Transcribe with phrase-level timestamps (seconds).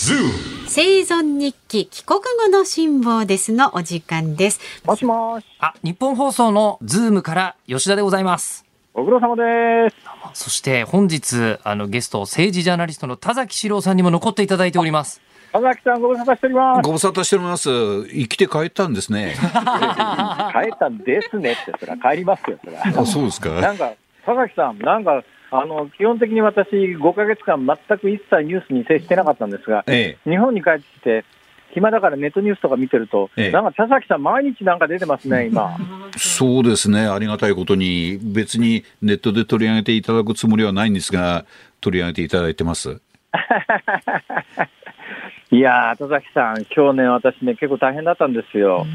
[0.00, 4.60] 生存日記帰国後の辛抱ですのお時間です。
[4.84, 5.46] もしもし。
[5.58, 8.64] あ、日本放送のズームから吉田でございます。
[8.94, 9.96] ご苦労様です。
[10.34, 15.20] そして本日、あのゲスト、政治ジャーナリストの田崎史郎さんにも残っていただいております。
[15.52, 16.82] 田崎さんご無沙汰しております。
[16.82, 17.68] ご無沙汰しております。
[18.06, 19.34] 生きて帰ったんですね。
[19.42, 23.00] 帰ったんですねって、それは帰りますよ、それは。
[23.02, 23.50] あ、そうですか。
[23.50, 23.94] なんか、
[24.24, 31.24] 田崎さん、なんか、あの、基本的に私、5ヶ月間全く一切ニュースに接してなかったんですが、え日本に帰ってきて、
[31.72, 35.76] 暇だからネットニュースとか見てると、ええなんか田崎さん毎日なんか出てますね、今。
[36.14, 37.06] え、そうですね。
[37.06, 41.44] ありがたいことに、別にネットで取り上げていただくつもりはないんですが、
[41.80, 43.00] 取り上げていただいてます。
[45.50, 48.86] いやー、田崎さん、今日ね、私ね、結構大変だったんですよ。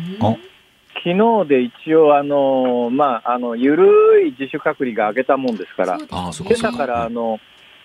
[0.96, 6.86] あ、昨日で一応、あのまあ、あの、ゆるい自主隔離が明けたもんですから、あ、そう今朝か。
[6.86, 7.10] らあか。
[7.10, 7.40] の、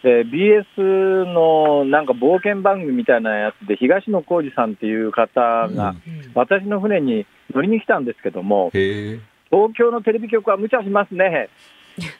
[0.05, 5.95] えー BS のなんか冒険番組みたいなやつで、東野幸治さんっていう方が、
[6.35, 9.21] 私の船に乗りに来たんですけども、へえ。
[9.51, 11.49] 東京のテレビ局は無茶しますね。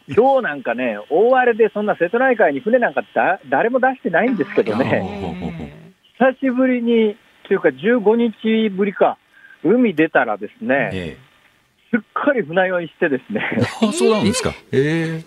[0.09, 5.05] 今日なんかね、大荒れで、そんな瀬戸内海に船なんかだ誰も出してないんですけどね、
[6.19, 9.19] 久しぶりに、というか15日ぶりか、
[9.65, 11.17] 海出たらですね、え
[11.91, 13.41] すっかり船酔いしてですね、
[13.83, 13.87] え。
[13.87, 14.51] あ、そうなんですか。
[14.51, 15.25] へえ。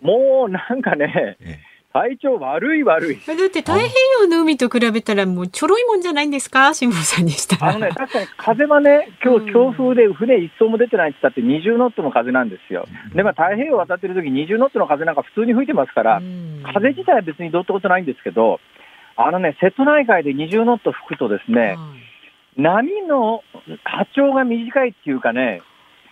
[0.00, 1.58] もうなんかね、え
[1.92, 3.18] 体調悪い悪い。
[3.26, 3.84] だって太平
[4.22, 6.72] 洋の海と比べたらもうちょろいもんじゃないんですか？
[6.72, 7.72] 辛坊さんにしたら。
[7.72, 12.86] あのね、確かに風はね、今日強風で船一艘も出てないって言ったって20ノットの風なんですよ。
[13.14, 18.58] で、まあ太平洋渡ってる時20ノットの風なんか普通に吹いてますから、うん風自体は別にどうってことないんですけど、
[19.16, 21.76] あのね、瀬戸内海で20ノット吹くとですね、
[22.56, 23.42] 波の
[23.84, 25.62] 波長が短いっていうかね、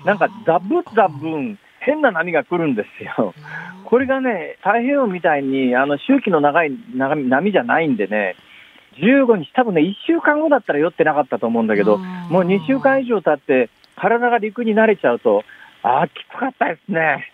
[0.04, 3.34] なんかザブザブン、変な波が来るんですよ。
[3.84, 8.36] これがね、太平洋みたいにあの周期の長い波じゃないんでね、
[8.96, 15.44] 15日、多分ね、1週間後だったら酔ってなかったと思うんだけど、もう2週間以上経って、体が陸に慣れちゃうと、
[15.82, 17.32] あー、きつかったですね。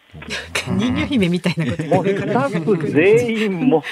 [0.73, 3.83] 人魚姫みたいなこともうスタッフ全員も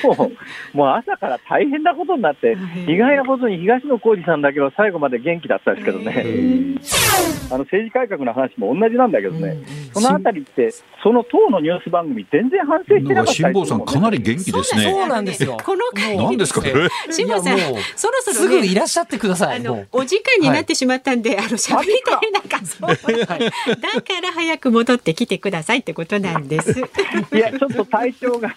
[0.73, 2.57] う、もう朝から大変なことになって、
[2.89, 6.25] 意外なことに東野幸治さんだけは最後まで元気だったんですけどね、
[7.51, 9.59] あの政治改革の話も同じなんだけどね、
[9.93, 10.71] そのあたりって、
[11.03, 14.83] その党のニュース番組、全然反省してなかった辛坊さんかなり元気ですね。
[14.85, 15.57] そうなんですよ。
[15.65, 16.89] この回何ですか、これ？
[17.11, 17.59] 辛坊さん
[17.97, 19.63] そろそろすぐねいらっしゃってくださあい。
[19.93, 26.64] お時間になってしまったんで、あの喋りた いなんかそう、だから早く戻ってきてくださいってことなんです。
[27.33, 28.55] いや、ちょっと体調が、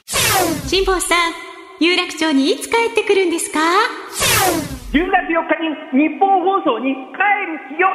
[0.67, 1.33] 辛坊さん、
[1.79, 3.59] 有楽町にいつ帰ってくるんですか
[4.91, 5.01] ？10月4
[5.91, 7.87] 日に日本放送に帰るよ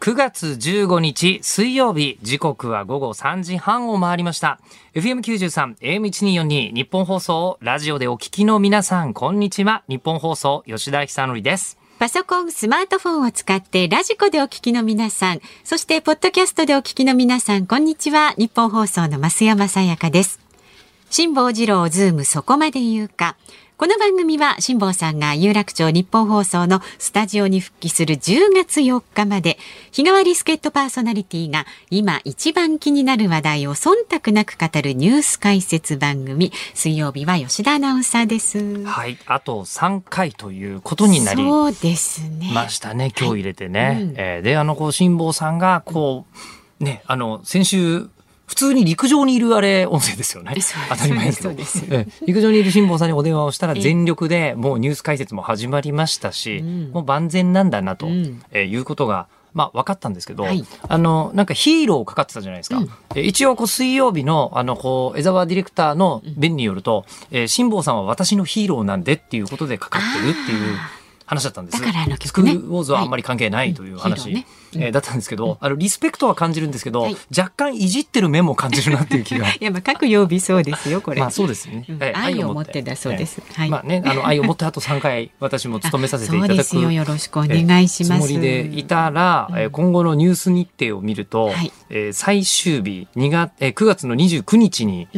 [0.00, 4.58] 9月15日水曜日時刻は午後3時半を回りました。
[4.94, 9.84] FM93 AM1242 日本放送ラジオでお聞きの皆さんこんにちは。
[9.88, 18.34] 日本放送吉田久典ですパソコン、スマートフォンを使ってラジコでお聞きの皆さん、そしてポッドキャストでお聞きの皆さん、こんにちは。
[18.36, 20.40] 日本放送の増山さやかです。
[21.10, 23.36] 辛坊治郎ズームそこまで言うか。
[23.78, 29.58] この番組は辛坊さんが有楽町日本放送のスタジオに復帰する10月4日まで
[29.90, 38.84] 日替わり助っ人パーソナリティが今一番気になる話題を忖度なく語るニュース解説番組水曜日は吉田アナウンサーです。
[38.84, 39.18] はい。
[39.26, 42.52] あと3回ということになりそうですね。
[42.54, 43.12] ましたね。
[43.18, 44.14] 今日入れてね、うん。
[44.16, 46.26] えーであのこう辛坊さんがこ
[46.80, 48.08] うねあの先週
[48.46, 50.54] 普通に陸上にいるあれ音声ですよね。
[50.88, 51.42] 当たり前です
[51.86, 52.10] けど。
[52.26, 56.90] 陸上にいる辛坊さんにお電話をしたらええ全力でもうニュース解説も始まりましたし、うん。
[56.92, 58.42] もう万全なんだなと、うん。
[58.50, 60.64] えーいうことがまあ分かったんですけど、はい。
[60.86, 62.90] あのなんかヒーローかかってたじゃないですか、うん。
[63.14, 70.76] え一応こう水曜日のあのこう江沢ディレクターの弁によると、えー辛坊さんは私のヒーローなんでっていうことでかかってるっていう
[71.34, 71.80] 話だったんです。
[71.80, 72.52] だからあの曲ね。
[72.52, 74.12] スクールウォーズはあんまり関係ないというはい。
[74.12, 74.46] 話、ヒーローね。
[74.74, 77.16] えーだったんですけど、あのリスペクトは感じるんですけど、はい。
[77.36, 79.46] 若干いじってる面も感じるなっていう気が。
[79.52, 81.20] いや、まあ、各曜日そうですよ、これ。
[81.22, 81.84] まあそうですね。
[81.88, 81.96] うん。
[82.00, 82.82] えー愛を持って。
[82.82, 83.42] だそうです。
[83.46, 83.54] えー。
[83.60, 83.70] はい。
[83.70, 86.56] まあね、あの 愛を持ってあと3回私も務めさせていたそうだく。
[86.58, 86.90] ですよ。
[86.90, 88.18] よろしくお願いします。
[88.18, 91.70] つもりでいたら、えー今後のニュース日程を見ると、はい。
[91.90, 95.08] えー最終日2月、えー9月の29日に、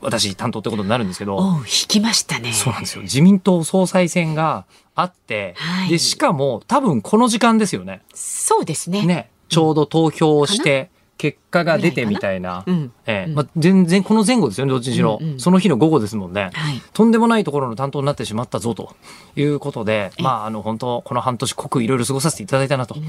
[0.00, 2.52] 私担当ってことになるんですけど、おう、引きましたね。
[2.52, 3.02] そうなんですよ。
[3.02, 5.88] 自民党総裁選があって、はい。
[5.88, 8.02] でしかも多分この時間ですよね。
[8.14, 9.04] そうですね。
[9.06, 9.30] ね。
[9.48, 12.74] ちょうど投票をして結果が出てみたいな、うん。
[12.74, 12.92] うん。
[13.06, 13.32] ええ。
[13.32, 16.50] まあ、全然この前後ですよねどっちにしろ、うんうんその日の午後ですもんね。
[16.52, 16.82] はい。
[16.92, 18.94] とんでもないところの担当になってしまったぞと。
[19.36, 23.00] いうことで、えまあ、あの、本当この半年濃くいろいろ過ごさせていただいたなとい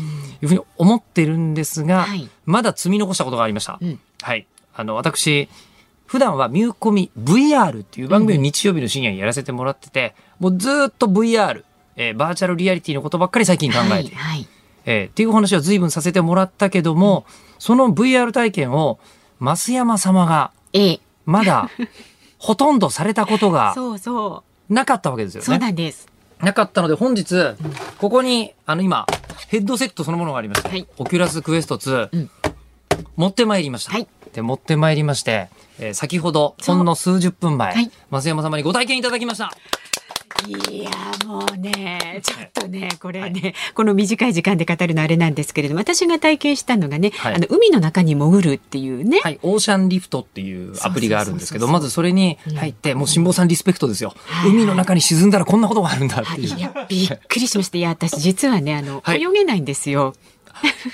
[0.44, 2.30] うふうに思ってるんですが、はい。
[2.46, 3.80] まだ積み残したことがありました。
[3.82, 4.00] うん。
[4.22, 4.48] はい。
[4.76, 5.50] あの、私、
[6.06, 11.64] 普段はミューコミ VR っていう番組を日曜日の深夜にやらせてもらってて、もうずーっと VR、
[11.96, 14.48] えーバーチャルリアリティのことばっかり最近考えて、はいはい。
[14.86, 17.26] えーっていうお話は随分させてもらったけども、
[17.60, 19.00] その VR 体験を
[19.40, 21.00] 増山様がええ。
[21.26, 21.70] まだ
[22.38, 25.60] ほとんどされたことがそうそなかったわけですようそうね。
[25.60, 26.08] なんです。
[26.42, 27.36] なかったので本日、
[28.00, 29.06] ここに、あの今、
[29.48, 30.86] ヘッドセットそのものがありまして、はい。
[30.98, 32.30] Oculus Quest 2、うん。
[33.16, 33.94] 持ってまいりました。
[33.94, 34.08] はい。
[34.34, 35.48] で、持ってまいりまして、
[35.80, 37.90] えー先ほど、ほんの数十分前、はい。
[38.12, 39.54] 増山様にご体験いただきました。
[40.48, 40.92] いや
[41.26, 47.36] もうねちょっとねこれね、この短い時間で語るのあれなんですけれども私が体験したのがね、はい。
[47.36, 54.14] あの海の中に潜るっていうね、はい、オーシャンリフトっていうアプリがあるんですけど、まずそれに入って、もう辛坊さんリスペクトですよ。
[54.26, 54.52] はい。
[54.52, 56.58] 海の中に沈んだらこんなことがあるんだっていう。
[56.58, 56.62] い。
[56.62, 59.22] やびっくりしましたいや私実はねあの、はい。
[59.22, 60.16] 泳げないんですよ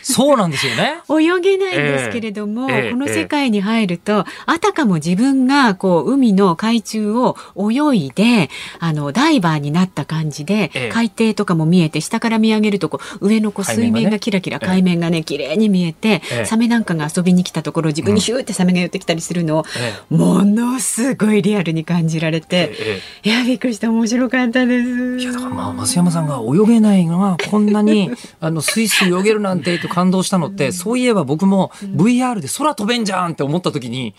[0.02, 1.02] そうなんですよね。
[1.10, 8.50] 泳げないんですけれども、ええこの世界に入ると、あたかも自分がこう海の海中を泳いで、
[8.80, 10.90] あのダイバーになった感じで、ええ。
[10.90, 14.68] 海底とかも見えて、下から見上げるとこう上のこう水海面がキラキラ、ええ。
[14.68, 16.46] 海面がね綺麗に見えて、ええ。
[16.46, 23.90] サメなんかが遊びに来たところ自分にヒューってサメが寄ってきたりするのを、えものすごいリアルに感じられて、ええいやびっくりした。
[23.90, 25.18] 面白かったです。
[25.18, 34.16] いやだからまあ増山さんが泳げないのがこんなに あのスイスイ泳げるなんてと感動したのって、そういえば僕も VR で空飛べんじゃんって思った時に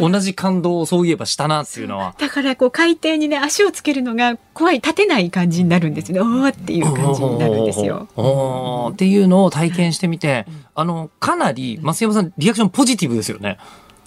[0.00, 2.14] 同じ感動をそういえばしたなっていうのは。
[2.18, 6.20] だからこう海底にね足をつけるのが怖い立てない感じになるんですね。
[6.20, 8.08] おーっていう感じになるんですよ。
[8.16, 13.58] おーっていうのを体験してみて、あの、かなり、増山さん、リアクションポジティブですよね。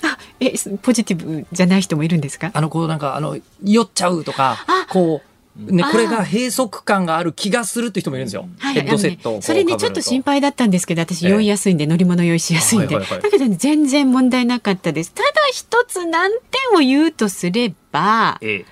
[0.03, 0.53] あ、え、
[0.83, 2.51] ポジティブじゃない人もいるんですか？
[2.53, 5.27] あの、こうなんか、あの、酔っちゃうとかあ、こう、
[5.57, 8.48] ね、これが閉塞感がある気がするっていう人もいるんですよ。
[8.59, 13.21] ヘッドセットねそれねちょっと心配だったんですけど私ええ酔いやすいんで、乗り物酔いしやすいんで、はいはいはい。
[13.24, 15.13] だけどね全然問題なかったです。
[15.13, 16.30] ただ一つ難
[16.71, 18.65] 点を言うとすればえ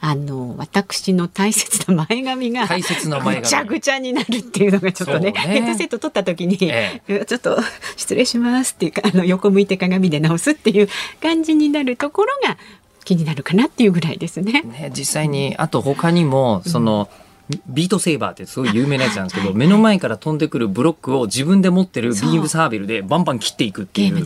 [0.00, 3.40] あの私の大切な前髪が大切な前髪。
[3.40, 5.38] ぐちゃぐちゃになるっていうのがちょっとねね。
[5.40, 7.02] ヘッドセット取った時に、え。
[7.26, 7.58] ちょっと
[7.96, 10.88] 失礼しますっていうかあの横向いて鏡で直すっていう
[11.20, 12.58] 感じになるところが
[13.08, 14.62] 気になるかなっていうぐらいですね。
[14.64, 14.82] え。
[14.88, 17.08] ね、実際に、あと他にも、その、
[17.66, 19.56] ビートセーバーってすごい有名なやつなんですけど、はい。
[19.56, 24.22] 目の前から飛んでくるブロックを自分で持ってるビームサーベルでバンバン切っていくっていう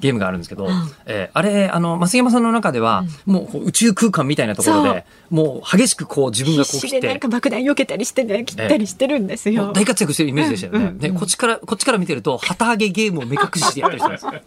[0.00, 0.72] ゲームがあるんですけど、うん。
[1.06, 7.06] えーあれ、あの、増山さんの中では、もう宇宙空間みたいなところで、もう激しくこう自分がこう切って。
[7.06, 9.72] なんか、爆弾避けたりしてね切ったりしてるんですよ。
[9.72, 10.92] 大活躍してるイメージでしたよね。
[10.96, 14.44] で、こっちから、こっちから見てると、旗揚げゲームを目隠ししてやったりしてるんです。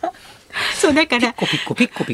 [0.78, 1.34] そうだから。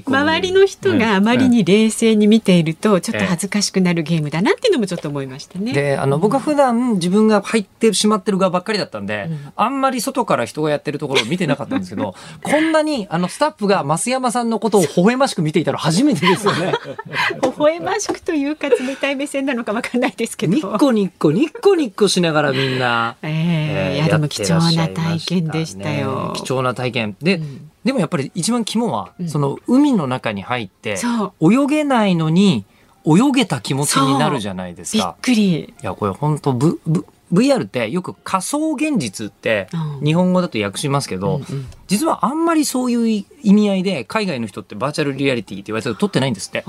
[0.07, 5.73] 周りの人があまりに冷静に見ているとちょっと恥ずかしくなるゲームだなっていうのもちょっと思いましたね。
[5.73, 16.73] で、あの、僕は普段自分が入ってしまってる側ばっかりだったんで、あんまり外から人がやってるところを見てなかったんですけど、 こんなに、あの、スタッフが増山さんのことを微笑ましく見ていたの初めてですよね。
[17.43, 20.55] 微笑ましくというか冷たい目線なのかわかんないですけど。
[20.55, 26.33] ニッコニッコ、ニッコニッコしながらみんな、ええいやでも貴重な体験でしたよ。
[26.37, 27.17] 貴重な体験。
[27.21, 32.65] で、うんでもやっぱり一番肝は、うんその海の中に入って、そ泳げないのに、
[33.07, 35.17] 泳げた気持ちになるじゃないですびっか。
[35.23, 35.61] くり。
[35.61, 46.61] いや、これ本当ブ、ブ、VR ってよく仮想現実ってうん日本語だと訳しますけど、うんうん実はあんまりそういう意味合いで海外の人ってバーチャルリアリティって言われてると取ってないんですって。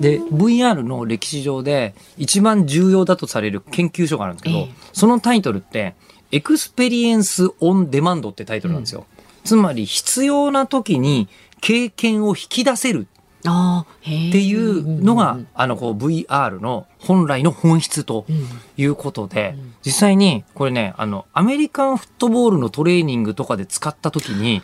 [0.00, 5.94] で、VR の歴史上で一番重要だとされる研究書があるんですけど、ええそのタイトルって、
[6.30, 9.06] Experience on Demand ってタイトルなんですよ。
[9.44, 11.28] つまり必要な時に
[11.60, 18.46] 経験を引き出せるっていうのが、うんあの、こう VR の本来の本質とうん
[18.76, 24.62] いうことで、実際に、これね、あの、アメリカンフットボールのトレーニングとかで使った時に、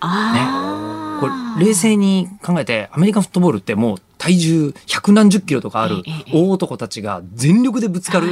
[0.00, 1.20] ああ。
[1.20, 1.28] こ
[1.60, 8.28] れ、冷静に考えて、アメリカンフットボールってもう体重百何十キロとかある大男たちが全力でぶつかる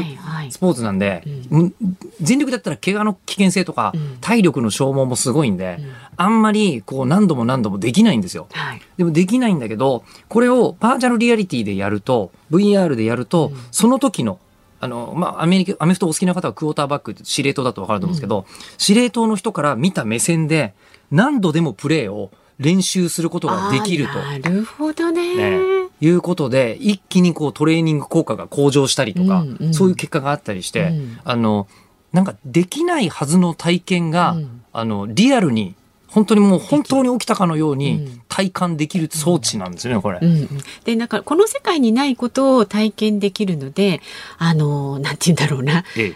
[0.48, 1.74] スポーツなんで、うん。
[2.20, 4.18] 全力だったら怪我の危険性とかうん。
[4.20, 5.92] 体力の消耗もすごいんで、うん。
[6.16, 8.46] あんまりこう何度も何度もできないんですよ。
[8.52, 8.82] はい。
[8.98, 14.38] でもできないんだけど、これをバーチャルリアリティでやると、VR でやると、その時の、
[14.78, 18.46] あの、まあ、アメリカ、アメフトお好きな方はクォーターバックって司令塔だとわかると思うんですけど、
[18.78, 20.72] 司令塔の人から見た目線で、
[21.10, 22.30] 何度でもプレーを
[22.60, 24.18] 練習することができると。
[24.18, 25.34] なるほどね。
[25.36, 25.60] ね。
[26.00, 29.74] いうことで、一気にこうトレーニング効果が向上したりとか、うんうん。
[29.74, 31.18] そういう結果があったりして、うん。
[31.24, 31.66] あの、
[32.12, 34.62] なんかできないはずの体験が、うん。
[34.72, 35.74] あの、リアルに、
[36.08, 38.22] 本当にもう本当に起きたかのよううにん。
[38.28, 40.18] 体感できる装置なんですよね、これ。
[40.20, 40.48] うんうん、
[40.84, 44.00] でなんかこの世界にないことを体験できるので
[44.38, 45.84] あのなんて言うんだろうな。
[45.96, 46.14] え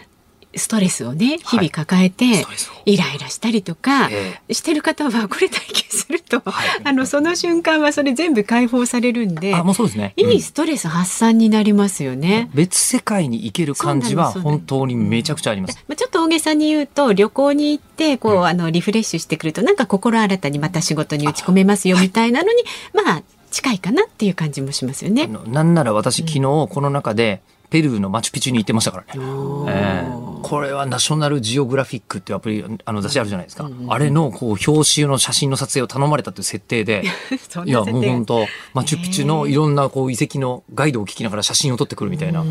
[0.55, 2.45] ストレスをね日々抱えて、
[2.85, 6.75] イライラしたりとか、えしてる方はこれ体験すると、はい。
[6.83, 25.27] あのその瞬間はそれ全部解放されるんであもうそうですね、いいストレス発散になりますよね、うん、別世界に行ける感じは本当にめちゃくちゃあります、まあ、ちょっと大げさに言うと旅行に行ってこう、うん、あのリフレッシュしてくるとなんか心新たにまた仕事に打ち込めますよみたいなのに、まあ近いかなっていう感じもしますよね。
[25.47, 29.21] なんなら私昨日この中で、ペルーのマチュピチュに行ってましたからね。
[29.67, 33.65] えー、これはナショナルジオグラフィックっていうアプリ、あの雑誌あるじゃないですか。
[33.65, 37.03] うんうん、あれのこう表紙の写真の撮影を頼まれたという設定で、
[37.65, 42.49] いやもう本当マチュピチュのいろんなこう遺跡のガイドを聞きながら写真を撮ってくるみたいなアプ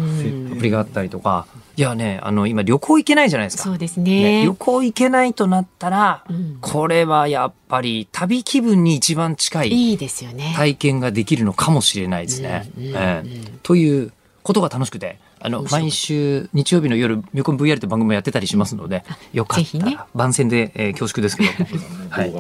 [0.62, 3.64] リがあったりとか、いやね、あの今旅行行けないじゃないですか。
[3.64, 4.40] そうですね。
[4.40, 10.52] ね旅行行けないとなったら、うん、これはやっぱり旅気分に一番近いいいですよね。
[10.56, 12.70] 体験ができるのかもしれないですね。
[12.78, 13.22] え
[13.62, 14.12] という
[14.44, 15.18] ことが楽しくて。
[15.40, 19.78] あの毎週日曜日の夜「ミョコン VR」って番組もやってたりしますのでよかった。
[19.78, 21.50] ら、ね、番宣で、えー、恐縮ですけど、
[22.08, 22.32] はい、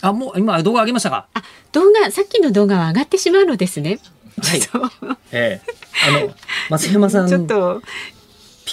[0.00, 1.28] あもう今動画上げましたか？
[1.34, 4.00] あ動画さっきの動画は上がってしまうのですね。
[4.42, 4.60] はい、
[5.30, 6.34] ええー、あの
[6.68, 7.28] 松山さん。
[7.30, 7.80] ちょっと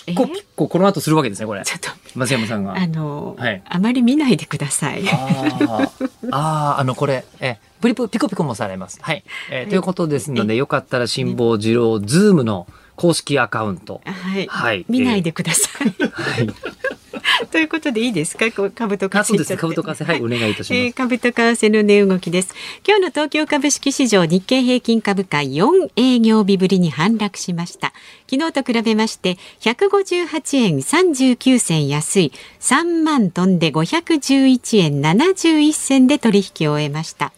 [0.04, 1.64] ピッコピッコこの後するわけですねこれ。
[1.64, 1.90] ちょっと。
[2.16, 2.76] 松山さんが。
[2.76, 5.04] あの、はい、あまり見ないでください。
[5.10, 5.90] あ
[6.32, 9.00] ああのこれえプリプピコピコもされます。
[9.02, 14.02] はい、えー、はい、ということですのでよかったら辛抱二郎ズームの「公式アカウント。
[14.06, 14.48] はい。
[14.48, 15.94] はい、見ないでください。
[16.12, 16.50] はい。
[17.52, 18.46] ということでいいですか？
[18.52, 19.58] 株と為替そうです。
[19.58, 20.06] 株と為替。
[20.06, 22.54] はいお願いいたします、えー、株と為替の値動きです。
[22.88, 27.94] 今日の東京株式市場日経平均株価4営業日ぶりに反落しました。
[28.30, 32.32] 昨日と比べまして158円39銭安い。
[32.62, 37.32] 3万トンで511円71銭で取引を終えました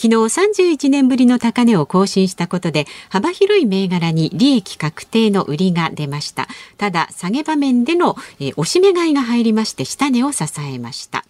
[0.00, 6.48] 昨日31年ぶりの高値を更新したことで幅広い銘柄に利益確定の売りが出ました。
[6.78, 11.24] ただ下げ場面での、え押し目買いが入りまして下値を支えました。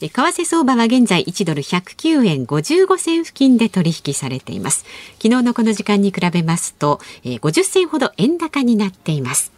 [0.00, 4.84] 為替相場は現在1ドル109円55銭付近で取引されています。
[5.20, 9.52] 昨日のこの時間に比べますと、え50銭ほど円高になっています。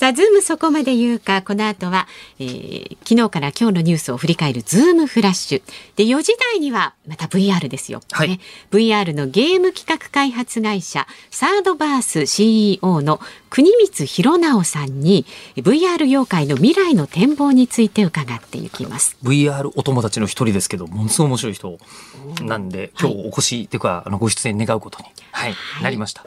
[0.00, 5.62] さあ、ズームそこまで言うか、この後は、えー、昨日から今日のニュースを振り返るズームフラッシュ。
[5.96, 8.00] で、4時台には、また VR ですよ。
[8.10, 8.40] はいね、
[8.70, 15.26] VR のゲーム企画開発会社、サードバース CEO の国光宏尚さんに、
[15.56, 19.18] VR 業界の未来の展望について伺っていきます。
[19.22, 21.78] VR お友達の一人ですけど、ものすごい面白い人
[22.40, 26.24] なんで、今日お越し、はい、というか、あの、ご出演願うことに、はい、はい、なりました。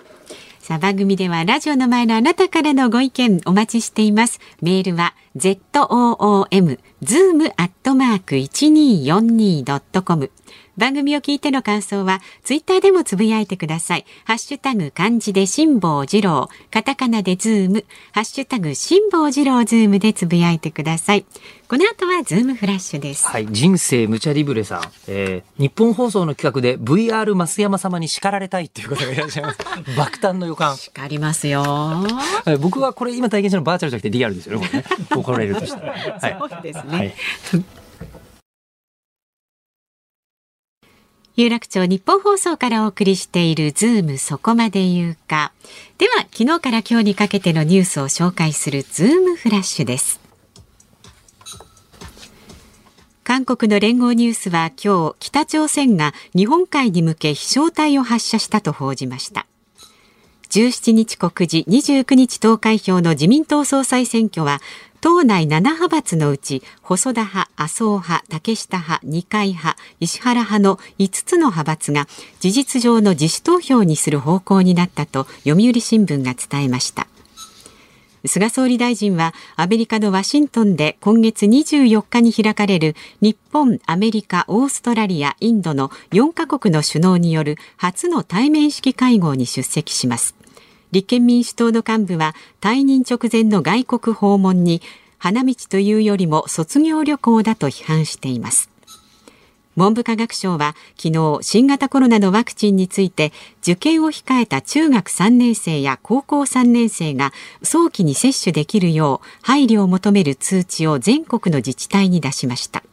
[0.64, 4.40] さあ番組ではラジオの前のあなたからのご意見お待ちしています。
[4.62, 10.32] メールは zoom zoom アットマーク 1242.com
[10.78, 14.06] 番組を聞いての感想は、ツイッターでもつぶやいてください。
[14.26, 21.26] ハッシュタグ漢字で辛坊治郎、カタカナでズーム、ハッシュタグ辛坊治郎ズームでつぶやいてください。
[21.68, 23.26] この後はズームフラッシュです。
[23.26, 29.60] はい、人生無茶リブレさん、えー、ニッポン放送の企画で VR 増山様に叱られたいっていう方がいらっしゃいます。
[29.98, 30.78] 爆誕の予感。
[30.78, 31.62] 叱りますよ。
[31.64, 32.06] は
[32.48, 34.68] い、僕はこれ今体験したのバーチャルじゃなくてリアルですよね。
[34.68, 35.94] これね怒られるとしたら。
[35.94, 36.98] はい、そうですね。
[36.98, 37.83] はい
[41.36, 45.52] 有楽町ニッポン放送からお送りしているズームそこまで言うか。
[45.98, 50.22] では、昨日から今日にかけてのニュースを紹介するズームフラッシュです。
[53.24, 59.48] 韓国の聯合ニュースは今日、北朝鮮が日本海に向け飛翔体を発射したと報じました。
[60.54, 64.62] 17日告示、29日投開票の自民党総裁選挙は
[65.02, 72.08] 党内7派閥のうち細田派、麻生派、竹下派、二階派、石原派の5つの派閥が
[72.40, 77.08] 事実上の自主投票にする方向になったと読売新聞が伝えました。
[78.26, 90.43] 菅総理大臣はアメリカのワシントンで今月24日に開かれる日本、アメリカ、オーストラリア、インドの4カ国の首脳による初の対面式会合に出席します。
[90.94, 94.84] 立憲民主党の幹部は退任直前の外国訪問に
[95.18, 98.70] 花道というよりも卒業旅行だと批判しています。
[99.76, 103.34] 文部科学省は昨日新型コロナのワクチンについて
[103.64, 107.34] 受験を控えた中学3年生や高校3年生が
[107.64, 112.84] 早期に接種できるよう配慮を求める通知を全国の自治体に出しました。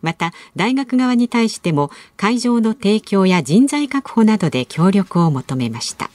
[0.00, 6.08] また大学側に対しても会場の提供や人材確保などで協力を求めました。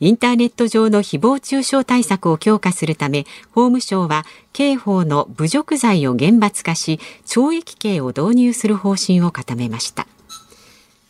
[0.00, 10.06] インターネット上の誹謗中傷対策を強化するため法務省は刑法の侮辱罪を厳罰化し懲役刑を導入する方針を固めました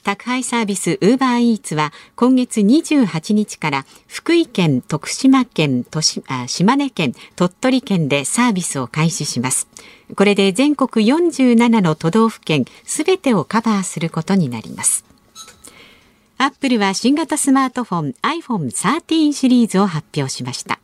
[0.07, 5.85] 宅配サービスウーバーイーツは今月28日から福井県、徳島県、
[6.47, 9.67] 島根県、鳥取県でサービスを開始します。
[10.15, 15.06] これで全国47の都道府県すべてをカバーすることになります。
[16.39, 20.81] アップルは新型スマートフォン iPhone13 シリーズを発表しました。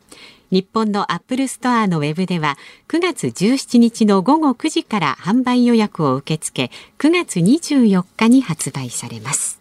[0.51, 2.57] 日本のアップルストアのウェブでは
[2.89, 9.59] 9月17日の午後9時から販売予約を受け付け9月24日に発売されます。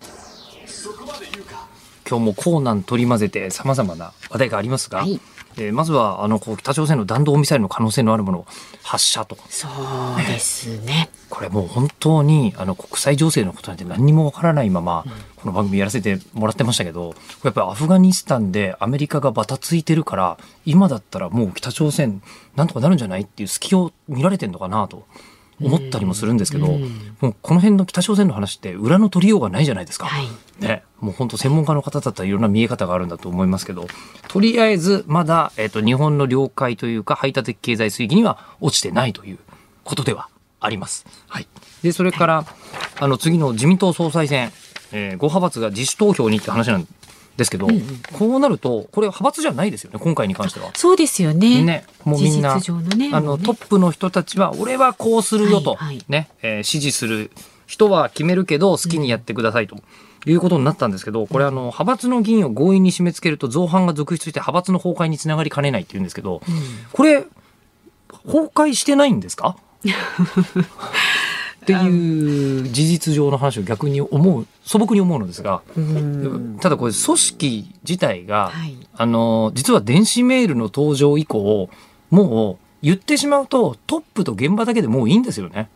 [2.10, 5.20] 今日もコーナー取り混ぜてさまざまな話題がありますが、はい、
[5.58, 8.48] えー、まずはあの北朝鮮の弾道ミサイルの可能性のあるものを
[8.84, 9.38] 発射と。
[9.50, 15.06] そうですね、これもう本当にあの国際情勢のことなんて何にもわからないまま、
[15.42, 22.22] この番組やらせてもらってましたけどやっぱりアフガニスタンでアメリカがバタついてるから今だったらもう北朝鮮
[22.56, 25.06] なんとかなるんじゃないっていう隙を見られてんのかなと。
[25.64, 30.08] 思ったりもするんですけど、もうこの辺の北朝鮮の話って裏の取りようがないじゃないですか。
[30.08, 30.28] はい、
[30.60, 33.86] ね、もう本当専門家の方だったらいろんな見え方があるんだと思いますけど、
[34.28, 39.38] とりあえずまだ、えっ、ー、と、日本の領海というか排他的経済水域には落ちてないという
[39.84, 40.30] ことでは
[40.60, 41.06] あります。
[41.28, 41.48] はい。
[41.84, 42.46] で、それから、
[43.00, 44.52] あの、次の自民党総裁選、
[44.92, 46.88] えー、5派閥が自主投票にって話なん
[47.38, 50.72] ですけど、うんうん、こうなると、これ派閥じゃないですよね、今回に関しては。
[50.76, 51.64] そうですよね。
[51.64, 57.32] ね、もうみんな、ね、あの、トップの人たちは、俺はこうするよと、はいはい、ね、えー、支持する
[57.68, 59.78] 人は決めるけど、好きにやってくださいと。
[60.28, 66.56] いうことになったんですけど、これあの、派閥の議員を強引に締め付けると造反が続出して派閥の崩壊につながりかねないっていうんですけど、うん、
[66.92, 67.26] これ、
[68.26, 69.58] 崩壊してないんですか？
[71.62, 75.62] っていう事実上の話を逆に思う素朴に思うのですが
[76.60, 81.70] ただこれ組織自体が、はい、あの実は電子メールの登場以降
[82.10, 85.70] もう言ってしまうとトップと現場だけでもういいんですよね。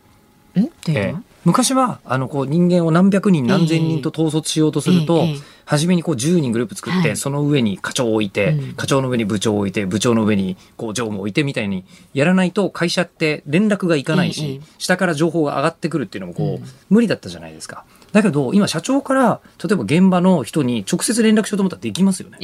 [0.56, 1.14] え？
[1.14, 5.24] ー、昔はあのこう人間を何百人何千人と統率しようとすると、
[5.64, 11.84] 初めにこう10人グループ作って、はい、その上に課長を置いて、うん、課長の上に部長を置いて部長の上にこう常務を置いてみたいに
[12.14, 17.84] やらないと会社って連絡がいかないし、下から情報が上がってくるっていうのもこう、うん、無理だったじゃないですか。
[18.10, 22.38] だけど今社長から例えば現場の人に直接連絡しようと思ったらできますよね。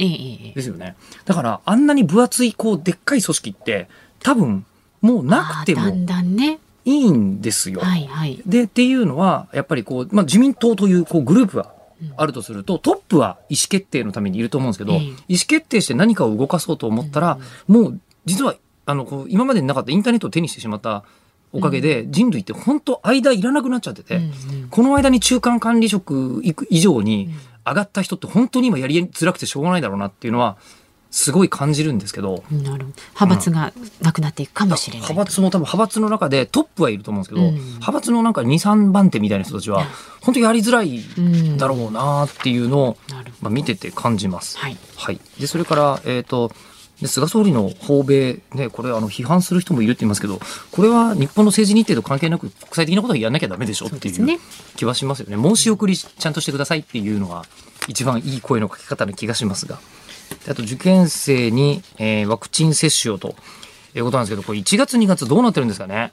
[0.55, 0.95] ですよね。
[1.25, 3.89] だからあんなに分厚いこうでっかい組織って
[4.21, 4.65] 多分
[5.01, 5.81] もうなくても。
[5.81, 7.81] だんだんねいいんですよ。
[7.81, 11.73] はいはい、でっていうのはやっぱりこう、まあ、自民党というこうグループは
[12.17, 15.15] あるとすると、トップは意思決定のためにいると思うんですけど、意思
[15.47, 21.03] 決定して何かを動かそうと思ったら、もう実はあのこう今までになかったインターネットを手にしてしまった
[21.53, 24.19] おかげで人類って本当間いらなくなっちゃってて、
[24.69, 27.29] この間に中間管理職以上に
[27.65, 30.57] 上がった人って本当に今やりづらくてしょうがないだろうなっていうのは
[31.13, 32.43] すごい感じるんですけど。
[32.51, 33.71] なる派閥が
[34.01, 39.85] なくなっていくかもしれない、うん、派閥も多分派閥の中でトップはいると思うんですけど、うん、派閥のなんか2、3番手みたいな人たちは、
[40.21, 41.01] 本当にやりづらい
[41.57, 42.97] だろうなっていうのを、
[43.41, 44.57] まあ、見てて感じます。
[44.57, 44.77] はい。
[44.95, 45.19] はい。
[45.39, 46.51] で、それから、えっ、ー、と、
[46.99, 50.39] で菅総理の訪米、ね、これあの批判する人もいるって言いますけど、
[50.71, 54.39] これは日本の政治日程と関係なく国際的なことはやらなきゃだめでしょっていう
[54.75, 55.41] 気はしますよね。
[55.41, 57.45] 申し送りちゃんとしてくださいっていうのが
[57.87, 59.79] 一番いい声のかけ方の気がしますが。
[60.47, 63.35] あと受験生に、えー、ワクチン接種をと
[63.95, 66.11] いうことなんですけど、これ1月2月どうなってるんですかね？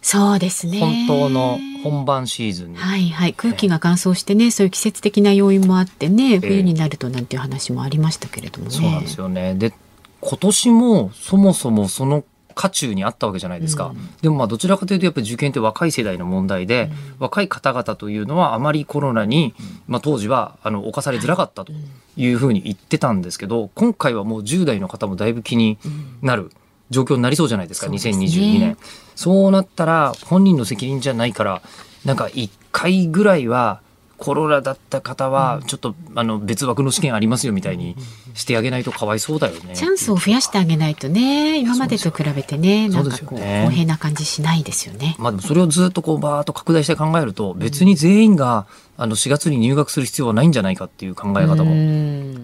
[0.00, 0.78] そうですね。
[0.78, 3.34] 本当の本番シーズンはいはい。
[3.34, 8.70] 空気が乾燥してね、そういう季節的な要因もあってね、冬になるとなんていう話もありましたけれどもね。
[8.70, 9.54] そうなんですよね。
[9.54, 9.74] で、
[10.20, 12.24] 今年もそもそもその
[12.58, 19.54] 渦中にあったわけじゃないですか、うん、でもまあどちらかというとやっぱり受験って若い世代の問題で、うん、若い方々というのはあまりコロナに、
[19.86, 21.72] まあ、当時はあの侵されづらかったと
[22.16, 25.78] いうふうに言ってたんですけど今回はもう10代の方もだいぶ気に
[26.20, 26.50] なる
[26.90, 28.76] 状況になりそうじゃないですか、うん、2022年。
[29.14, 31.62] そうなったら本人の責任じゃないから
[32.04, 33.82] なんか1回ぐらいは
[34.18, 37.96] コロナだった方はちょっと、あの別枠の試験ありますよみたいに
[38.34, 39.74] してあげないとかわいそうだよね。
[39.74, 45.16] チャンスを増やしてあげないとね今までと比べてねなんかこう公平な感じしないですよね。
[45.18, 51.74] まあでもそれをずっとこうバーッと拡大して考えると別に全員があの4月に入学する必要はないんじゃないかっていう考え方も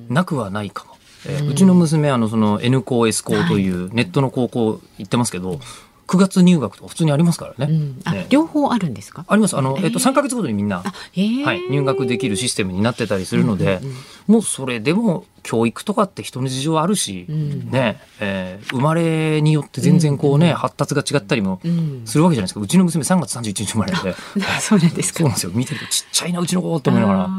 [0.09, 0.95] なくはないかも。
[1.27, 5.59] えー、うちの娘あのその N 校 S 校というネットの高校行ってますけど、
[6.07, 7.73] 9月入学とか普通にありますからね。
[7.73, 9.25] うん、ね両方あるんですか？
[9.29, 9.57] あります。
[9.57, 10.83] あの、えっと、3か月ごとにみんな、
[11.15, 13.81] えー、はい、入学できるシステムになってたりするので、
[14.27, 21.61] もうそれでも教育とかって人の事情あるし、うん、ね、えー、生まれによって全然こうね、うん、発達が違ったりも
[22.05, 22.61] するわけじゃないですか。
[22.61, 24.15] うちの娘3月31日生まれで。
[24.61, 25.19] そうなんですか。
[25.21, 25.53] そうなんですよ。
[25.55, 27.31] 見てるとちっちゃいな、うちの子と思いながら、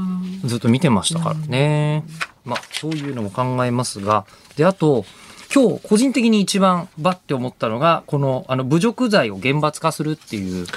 [0.45, 2.03] ずっと見てましたからね。
[2.45, 4.25] まあ、そういうのも考えますが、
[4.55, 5.05] で、あと、
[5.55, 10.67] 今日個人的に一番バッて思ったのがこのあの侮辱罪を厳罰化するっていう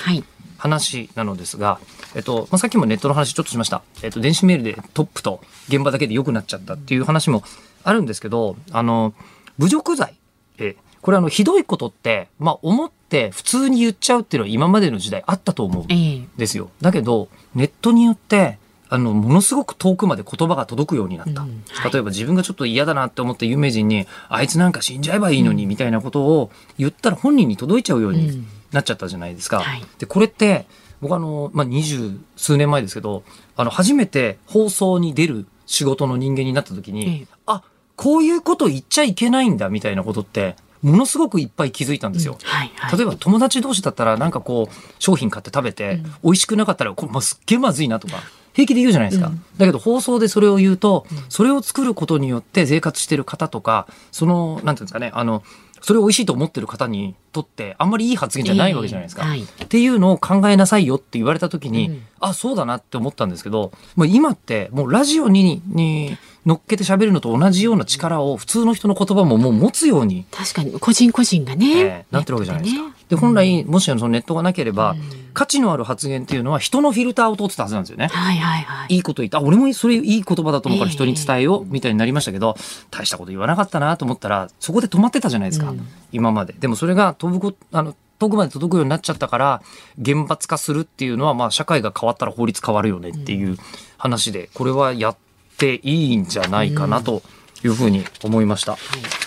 [0.56, 1.80] 話なのですが、
[2.14, 7.42] えっとまあ、さっきもネットの話ちょっとしました、えっと、電子メールでトップと現場だけで良くなっちゃったっていう話も
[7.82, 9.14] あるんですけどあの
[9.58, 10.14] 侮辱罪
[10.58, 16.28] えこれあのひどいことって、まあ、思って普通に言っちゃうっていうのは今までの時代あったと思うんええ。
[16.36, 16.70] ですよ。
[16.80, 18.58] だけどネットによって
[18.90, 21.48] あのものすごく遠くまで言葉が届くようになった、うん。
[21.68, 29.60] はい例えば自分がちょっと嫌だなって思った有名人にあいつなんか死んじゃえばいいのにみたいなことを言ったら本人に届いちゃうようになっちゃったじゃないですか。
[29.60, 29.84] はい。
[29.98, 30.66] でこれって
[31.00, 33.22] 僕あの、まあ、二十数年前ですけど
[33.56, 37.26] あの初めて放送に出る仕事の人間になった時に、ええ。
[37.46, 37.62] あ
[37.96, 42.38] こういうこと言っちゃいけないんだみたいなことってものすごくいっぱい気づいたんですよ。
[42.44, 42.98] はいはい。
[42.98, 55.42] 例えば友達同士だったらなんかこう商品買って食べて美味しくなかったらこれもうすっげえまずいなとか平気で言うじゃないですか、だけど放送でそれを言うとそれを作ることによって生活してる方とかそのなんていうんですかねあの
[55.80, 59.22] それを美味しいと思ってる方にとってあんまりいい発言じゃないわけじゃないですか。
[59.22, 59.42] ええはい。
[59.42, 62.02] っていうのを考えなさいよって言われた時に、うん。
[62.20, 66.16] あそうだなって思ったんですけどもう今ってもうラジオにに
[66.48, 72.82] 乗っけて喋るのと同じような力を普通の人の言葉ももう持つように確かに個人個人がね、ええなってるわけじゃないですか。
[72.82, 78.08] ネットで本来もしそのネットがなければ、うん価値のある発言っていうのは人のフィルターを通ってたはずなんですよね。
[78.08, 78.94] はいはいはい。
[78.96, 79.38] いいこと言った。
[79.38, 82.56] あ俺もそれいい言葉だと思うからええ人に伝えようみたいになりましたけど、
[82.90, 85.70] 大したこと言わなかったなと思ったら、そこで止まってたじゃないですか。
[85.70, 86.54] うん今まで。
[86.54, 89.62] でもそれが飛ぶこあの、遠くまで届くようになっちゃったから、
[89.96, 93.56] 厳罰化するっていうのは、まあ社会が変わったら法律変わるよねっていう
[93.96, 95.16] 話で、これはやっ
[95.58, 97.22] ていいんじゃないかなと
[97.64, 98.76] いうふうに思いました。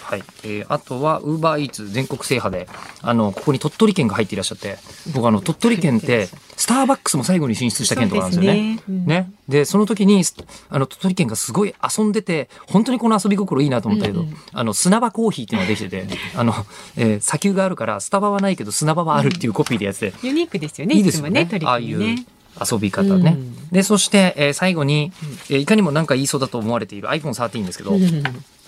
[0.03, 0.23] はい。
[0.43, 2.67] えーあとは、ウーバーイーツ全国制覇で、
[3.01, 4.77] あの、ここに鳥取県が入っていらっしゃって、
[5.13, 8.75] 僕あの、鳥取県って、スターバックスも最後に進出した県とかなんですよね。
[8.77, 9.31] ですねうんね。
[9.49, 10.35] で、その時に、す
[10.69, 16.53] あの、鳥取県がすごい遊んでて、本当にこの遊び心いいなと思ったけど、あの、砂場コーヒーっていうのができてて、あの、
[16.97, 20.95] えー砂丘があるから、スタバはないけど砂場はあるっていうコピーでやってて、ユニークですよね。
[20.95, 22.15] いいですよねつもね、取りああいう。
[22.59, 23.37] 遊び方ね。
[23.37, 23.69] うん。
[23.69, 25.11] で、そして、えー最後に、
[25.49, 28.01] えーいかにもなんか言いそうだと思われている iPhone13 ですけど、うん。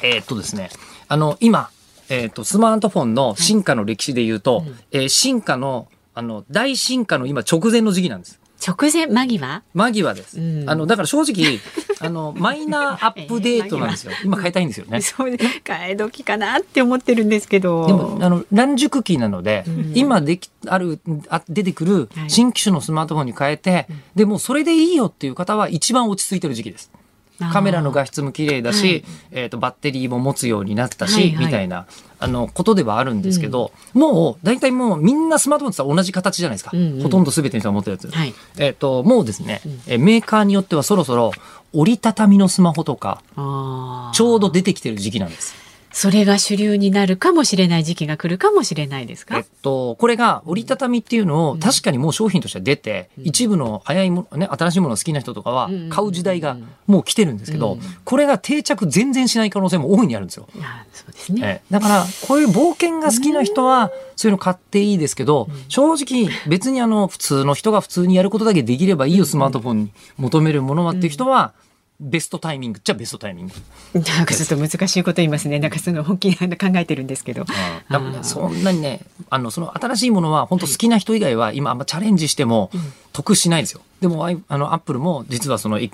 [0.02, 0.70] えーっとですね、
[1.08, 1.70] あの、今、
[2.10, 8.40] えーっと、スマートフォンの進化の歴史で言うと、えー進化の、あの、大進化の今直前の時期なんです。
[8.66, 9.64] 直前間際？
[9.74, 10.40] 間際です。
[10.40, 11.60] うんあの、だから正直、
[12.00, 14.14] あの、マイナーアップデートなんですよ。
[14.24, 15.02] 今変えたいんですよね。
[15.02, 17.88] そうね替え時かなって思ってるんですけど。
[17.88, 26.92] でも、あの、乱熟期なので、ん今でき、ある、あ出てくるはい新機種のスマートフォンに変えて、でもうそれでいいよっていう方は一番落ち着いてる時期です。
[27.52, 31.88] カメラの画質も綺麗だし、はいえっ、と、バッテリーも持つようになったし、はいはいみたいな、
[32.20, 36.72] あの、ことではあるんですけど、もう、大体もうみんなスマートフォンって同じ形じゃないですか。
[36.74, 38.10] うんうんほとんど全ての人が持ってるやつ。
[38.10, 38.34] はい。
[38.58, 41.32] えっ、と、もうですね、えーメーカーによってはそろそろ
[41.74, 43.22] 折りたたみのスマホとか、
[44.14, 45.63] ちょうど出てきてる時期なんです。
[45.94, 49.38] それが主流になるかもしれない時期が来るかもしれないですか？
[49.38, 57.80] えっと、これが折りたたみっていうのを確かにもう商品としては出て、一部の早いもの、ね、新しいものを好きな人とかはうん買う時代がもう来てるんですけど、うん。
[58.04, 60.48] これが定着全然しない可能性も大いにあるんですよ。
[60.62, 61.42] あそうですね。
[61.44, 61.62] ええ。
[61.70, 71.54] だから、こういう冒険が好きな人は、そういうの買っていいですけど、正直、別にあの、普通の人が普通にやることだけできればいいよ、スマートフォンに求めるものはっていう人は、
[72.00, 73.54] ベストタイミングっちゃベストタイミング。
[74.00, 75.60] なんかちょっと難しいこと言いますね。
[75.60, 77.46] なんかその本気で考えてるんですけど。
[77.90, 82.72] 多分ねそんなにね、あの、その新しいものは本当好きな人以外は今あんまチャレンジしても
[83.14, 83.82] 得しないんですよ。
[84.02, 85.92] でも、あの、アップルも実はその、い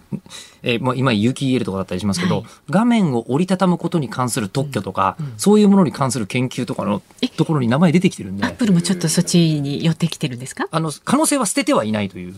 [0.63, 7.01] えーもう今有機 EL とかだったりしますけど、はい画面を折りたたむことに関する特許とか、そういうものに関する研究とかの
[7.35, 10.67] ところに名前出てきてるんでアッ、プルもちょっとそっちに寄ってきてるんですか？
[10.71, 12.35] あの、可能性は捨ててはいないという。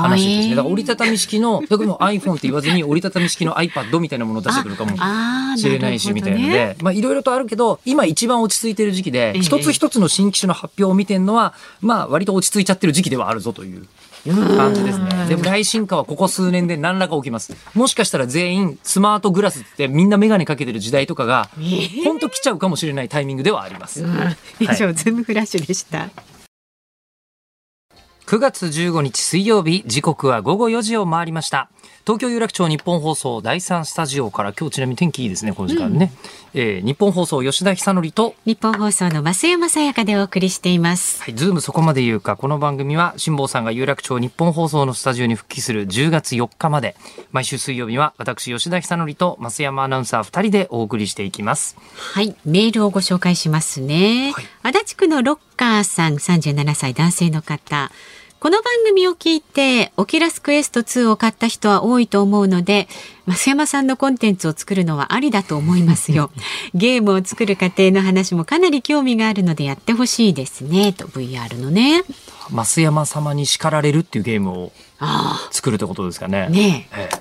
[0.00, 0.54] 話ですね。
[0.54, 4.96] だから折りたたみ式の、だからもう iPhone って言わずに折りたたみ式の iPad みたいなものを出してくるかも
[5.56, 13.86] しれないし、みたいなので、まあいろいろとあるけど、今一番落ち着いてる時期でええ、一つ一つの新機種の発表を見てるのは、まあ割と落ち着いちゃってる時期ではあるぞという
[14.56, 15.26] 感じですね。
[15.28, 17.54] でも大進化はここ数年で何らか起きます。
[17.74, 21.48] もしかしたら全員スマートグラスってみんなメガネかけてる時代とかが、
[22.04, 24.04] ほんと来ちゃうかもしれないタイミングではあります。
[24.60, 26.08] 以上、ズームフラッシュでした。
[28.26, 31.68] 9月15日水曜日時刻は午後4時を回りました。
[32.06, 36.12] 東京有楽町日本放送第3スタジオから今日ちなみに天気いいですねこの時間ね、
[36.52, 41.22] えー日本放送吉田久典と日本放送の増山さやかでお送りしています。
[41.22, 42.36] はい、ズームそこまで言うか。
[42.36, 46.94] この番組は、辛坊さんが有楽町日本放送のスタジオに復帰する10月4日まで、
[47.32, 51.76] 毎週水曜日は私、吉田久典と増山アナウンサー2人でお送りしていきます。
[51.96, 54.32] はい、メールをご紹介しますね。
[54.32, 57.90] はい足立区のロッカーさん、37歳男性の方。
[58.44, 62.88] この番組を聞いて、オキュラスクエスト2を買った人は多いと思うので、
[63.26, 66.30] 増山さんのコンテンツを作るのはありだと思いますよ。
[66.74, 70.92] ゲームを作る過程の話もかなり興味があるのでやってほしいですね。
[70.92, 72.04] と VR のね。
[72.50, 76.42] 増山様に叱られるっていうゲームをあ作るってことですかね。
[76.42, 77.16] あ、ねええ、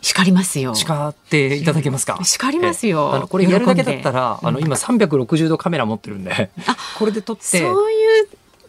[0.00, 0.78] 叱りますよえ。
[0.78, 2.20] 叱っていただけますか？
[2.22, 3.10] 叱りますよ。
[3.14, 4.20] ええあのこれやるだけだったら。
[4.20, 6.50] ら、あの今360度カメラ持ってるんで、
[6.96, 7.58] これで撮って。
[7.58, 8.28] そういう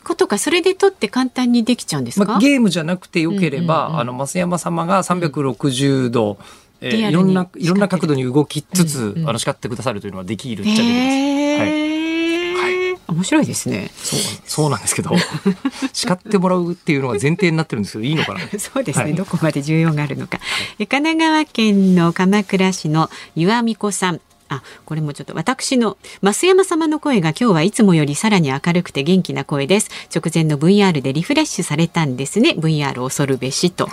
[0.09, 2.25] ことか、それで撮って簡単にできちゃうんですか？
[2.25, 6.37] まあ、ゲームじゃなくてよければ、うんうんうんあの増山様が360度、
[6.81, 10.89] えーリアルにいろんないろんな角度に動きつつ、うんうんあの叱ってくださるというのはできるっちゃできます。
[10.89, 13.89] へえ、面白いですね。
[13.95, 15.11] そうそうなんですけど
[15.93, 18.39] 叱ってもらうっていうのが前提になってるんですけどいいのかな？
[18.59, 20.39] そうですね、はいどこまで重要があるのか。
[20.79, 24.21] え神奈川県の鎌倉市の岩美子さん。
[24.49, 29.89] あ、これもちょっと私の増山様の声が今日はいつもよりさらに明るくて元気な声です。
[30.13, 32.55] 直前の VR でリフレッシュされたんですね。
[32.57, 33.87] VR 恐るべしと。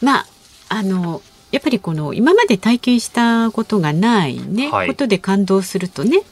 [0.00, 0.26] まあ、
[0.68, 6.22] あの、やっぱりこの今まで体験したことがないね、はいことで感動するとね、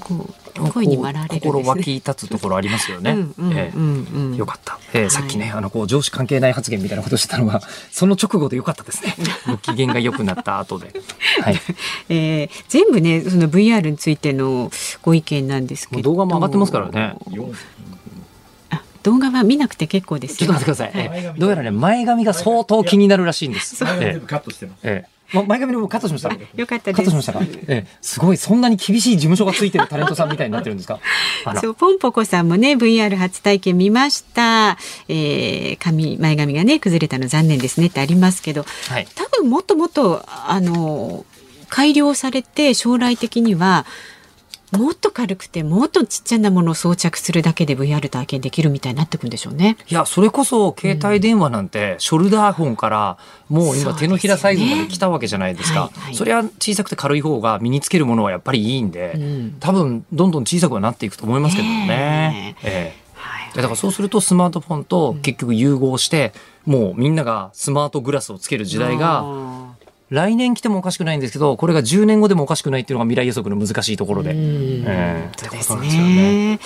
[0.00, 1.40] こう声に笑われるね。
[1.40, 3.16] 心湧き立つところありますよね。
[4.36, 9.14] よかった、えーさっきね、あのこう上司関係ない発言みたいなことしてたのは その直後でよかったですね。
[9.46, 10.92] ご機嫌が良くなった後で、
[11.42, 11.60] はい、
[12.08, 14.70] えー全部ねその VR についての
[15.02, 16.02] ご意見なんですけど。
[16.02, 17.14] 動画も上がってますからね。
[17.16, 17.18] あ
[19.06, 20.36] 動画は見なくて結構ですよ。
[20.38, 24.80] ちょっと待ってください、えーどうやらね前髪が相当気になるらしいんです、え全部カットしてます。
[24.82, 25.16] ええ。
[25.32, 26.28] 前髪の部分カットしました？
[26.30, 26.96] よかったです。
[26.96, 27.86] カットしましたか、ええ。
[28.00, 31.00] すごいそんなに厳しい事務所がついてるタレントさんみたいになってるんですか？
[31.60, 39.06] そうポンポコさんもね VR 初体験見ました、えー、髪前髪がね崩れたの残念ですねってありますけどはい。
[39.14, 41.24] 多分もっともっとあの
[41.68, 43.84] 改良されて将来的には
[44.72, 49.76] もっと軽くてもっとちっちゃなものを装着するだけで VR 体験できるみたいになってくんでしょうね。
[49.88, 55.82] いや、それこそ携帯電話なんて、ショルダーフォンから、もう今手のひらサイズまで来たわけじゃないですか。
[55.82, 59.56] はいはいそれは小さくて軽い方が身につけるものはやっぱりいいんで、うん。
[59.60, 62.56] 多分どんどん小さくはなっていくと思いますけどね。
[62.62, 62.68] え。
[62.68, 66.32] えはいだからそうするとスマートフォンと結局融合して、
[66.66, 69.65] もうみんながスマートグラスをつける時代があ
[70.10, 74.30] 来年来てもおかしくないんですけど、これが10年後でもおかしくないっていうのが未来予測の難しいところで。
[74.30, 74.84] うん。
[74.86, 75.62] ええ。
[75.62, 76.58] そうですね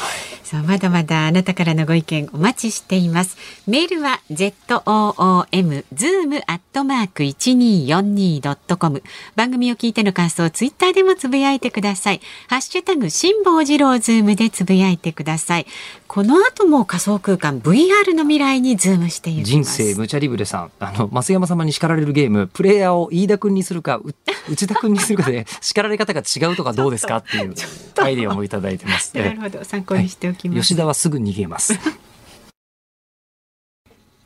[0.50, 0.50] ね。
[0.50, 3.36] さあまだまだあなたからのご意見お待ちしています。
[3.68, 9.02] メールは z o o m zoom アットマーク一二四二ドットコム。
[9.36, 12.20] 番組を聞いての感想をツイッターでもつぶやいてください。
[12.48, 15.66] ハッシュタグ辛坊治郎ズームでつぶやいてください。
[16.06, 19.50] この後も仮想空間 VR の未来にズームしていきます。
[19.50, 24.12] 人生無茶リブレさん、あの、増山様に叱られるゲーム、プレイヤーを飯田君にするか、う
[24.50, 27.54] 内田君にするかで、叱られ方が違うとかどうですかっていう
[27.98, 29.16] アイデアもいただいてます。
[29.16, 30.39] なるほど参考にしておき。
[30.48, 31.78] 吉田はすぐ逃げます。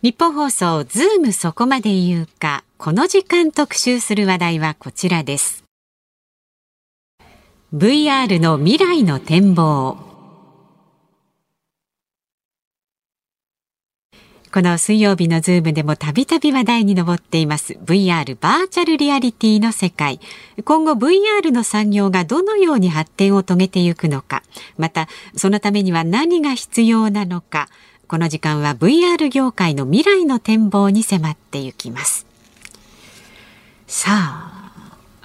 [0.02, 2.62] ニッポン放送ズームそこまで言うか。
[2.76, 5.64] この時間特集する話題はこちらです。
[7.74, 10.13] VR の未来の展望
[14.54, 17.72] この水曜日のズームでもたびたび話題に上っています。
[17.72, 20.20] VR バーチャルリアリティの世界。
[20.64, 24.44] 今後 VR の産業がどのように発展を遂げていくのか。
[24.78, 27.68] またそのためには何が必要なのか。
[28.06, 32.24] この時間は VR 業界の未来の展望に迫っていきます。
[33.88, 34.72] さあ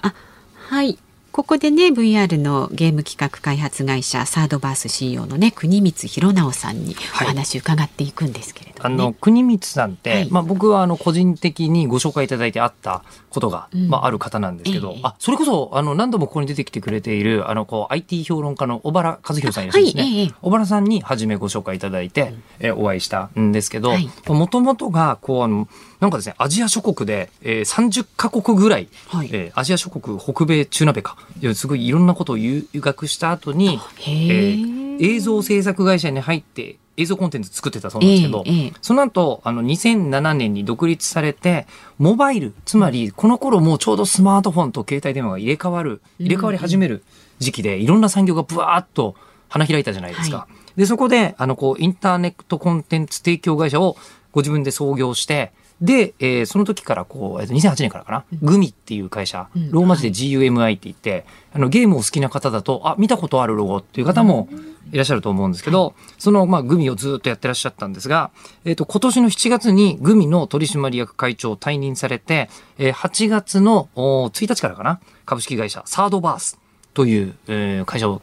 [0.02, 0.14] あ
[0.56, 0.98] はい。
[1.32, 9.02] ここでね VR のゲーム企画開発会社サードバース CEO のね国光弘直さんにお話伺っていくんですけれども、ね。
[9.02, 10.28] あの、国光さんって、はい。
[10.30, 13.88] まあ僕はあの、個人的にご紹介いただいてあったことが、うん。
[13.88, 15.00] まあある方なんですけど、ええ。
[15.02, 20.02] あ、それこそ、あの、何度もここに出てきてくれている、あの、こう、IT 評論家の小原和弘さんいらっしゃるんですね。
[20.02, 25.68] はいええ小原さんに初めご紹介いただいて、えお会いしたんですけどはい、もともとが、こう、あの、
[26.00, 29.28] なんかですね、アジア諸国で、えー、30カ国ぐらい、はい。
[29.32, 31.16] えーアジア諸国、北米、中南米か、
[31.54, 34.80] すごいいろんなことを留学した後に、へー。
[35.00, 38.72] 映像制作会社に入って映像コンテンツ作ってたそうなんですけど、ええええ。
[38.82, 41.66] その後、あの、2007年に独立されて、
[41.98, 47.02] モバイル、つまり、この頃もうちょうどスマートフォンと携帯電話が入れ替わる、入れ替わり始める
[47.38, 49.16] 時期で、いろんな産業がブワーッと
[49.48, 50.36] 花開いたじゃないですか。
[50.38, 53.96] はで、そこで、あの、こう、インターネットコンテンツ提供会社を
[54.32, 59.70] ご自分で創業して、で、えーその時からこう、えっと2008年からかな、グミっていう会社、うん。
[59.70, 64.48] ローマ字で GUMI って言って、あの、ゲームを好きな方だと、あ、見たことあるロゴっていう方も
[64.92, 68.30] いらっしゃると思うんですけど、その、まあ、グミをずっとやってらっしゃったんですが、
[68.64, 76.58] えっ、と、今年の7月にグミの取締役会長を退任されて、えー8月のお1日からかな、株式会社サードバース
[76.92, 78.22] という、えー会社を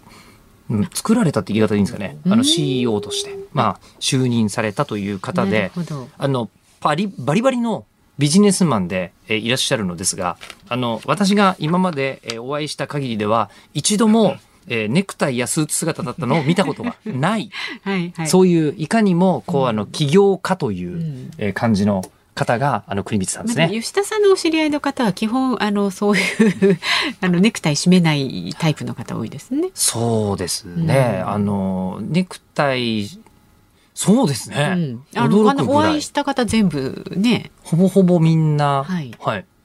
[0.70, 2.18] うん作られたって言い方でいいんですかね。
[2.26, 5.72] あの CEO として、まあ、就任されたという方なで
[6.18, 7.86] あの、パリ、バリバリの
[8.18, 10.38] ビジネスマンで、えーいらっしゃるのですが、
[10.70, 14.38] あの、私が今まで、えーお会いした限りでは、一度も
[14.68, 17.50] えーネクタイやスーツ姿だったのを見たことがない、
[17.84, 18.28] はいはい。
[18.28, 22.04] そういういかにもこうあの起業家という、んえー感じの
[22.36, 23.66] 方があの国光さんですね。
[23.66, 26.80] まあ吉田さんのお知り合いの方は基本あのそういう
[27.20, 29.70] あのネクタイ締めないタイプの方多いですね。
[29.74, 31.22] そうですね。
[31.24, 33.10] うんあのネクタイ
[34.00, 34.68] そうですうね。
[34.76, 37.50] ん、あのお会いした方全部ね。
[37.64, 39.12] ほぼほぼみんな、はい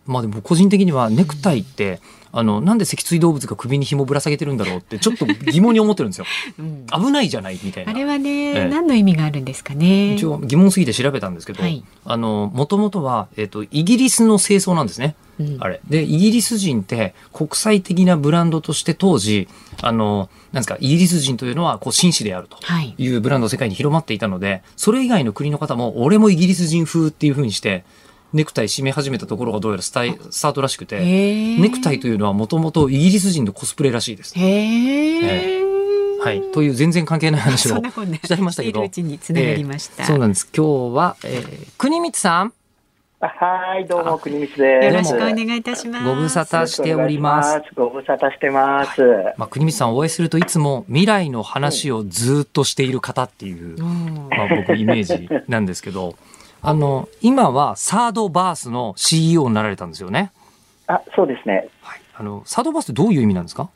[0.06, 2.00] まあでも個人的にはネクタイって、
[2.34, 6.26] あの、なんで脊椎動物が首に紐ぶら下げてるんだろうってちょっと疑問に思ってるんですよ。
[6.58, 7.90] うん危ないじゃないみたいな。
[7.90, 10.14] あれはね、ええ何の意味があるんですかね。
[10.14, 15.14] 一応疑問すぎて調べたんですけど、はいあの、もともとは、えっ、と、イギリスの清掃なんですね。
[15.38, 15.80] うんあれ。
[15.88, 19.48] で、イギリス人って国際的なブランドとして当時、
[19.82, 22.56] あの、なんですか、イギリス人というのは、こう、紳士であると。
[22.62, 22.94] はい。
[22.96, 27.84] いうブランドが世界に広まっていたので、それ以外の国の方も、俺もイギリス人風っていう風にして、
[28.32, 34.38] ネクタイ締め始めたところがどうやらスタイスタートらしくて、へネクタイというのはもともとイギリス人のコスプレらしいです。
[34.38, 35.62] へえ。
[36.20, 36.42] はい。
[36.52, 37.82] という全然関係ない話をし
[38.26, 38.80] ちゃいましたけど。
[38.80, 40.04] いるうちにつながりました。
[40.04, 40.48] えーそうなんです。
[40.56, 42.52] 今日は、えー、国光さん、
[43.24, 44.94] はい、どうも、国光です。
[44.94, 46.04] よろしくお願いいたします。
[46.04, 47.62] ご無沙汰しております。
[47.76, 49.00] ご無沙汰してます。
[49.36, 56.16] まあ、国光さんお会いするといつも未来の話をずっとしている方っていう、うんまあ、僕イメージなんですけど、
[56.64, 60.30] あの、今はサードバースの CEO になられたんですよね。
[60.86, 61.68] あ、そうですね。
[61.80, 62.00] はい。
[62.14, 63.68] あの、サードバースってどういう意味なんですか？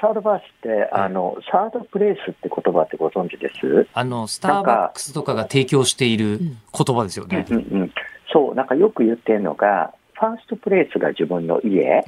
[0.00, 3.88] サードバースって、あの、サードプレイスって言葉ってご存知です？
[3.94, 7.46] あの、スターバックスとかが提供している言葉ですよね。
[7.50, 7.92] うんうん。
[8.32, 12.04] そう、なんかよく言ってるのが、ファーストプレイスが自分の家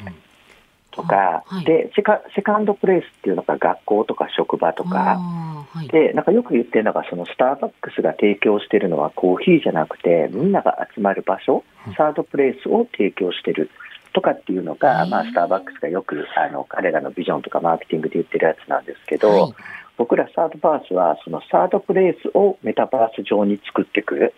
[0.94, 1.64] とか、はい。
[1.64, 5.88] でセカ、セカンドプレイスっていうのが学校とか職場とか、はい。
[5.88, 13.70] で、なんかよく言ってるのが、そのスターバックスが提供してるのはコーヒーじゃなくて、みんなが集まる場所うん、サードプレイスを提供してる
[14.14, 19.54] とかっていうのが、うんまあ、スターバックスがよく、あの、彼らのビジョンとかマーケティングで言ってるやつなんですけど、はい。
[19.96, 24.32] 僕らサードバースは、そのサードプレイスをメタバース上に作っていく、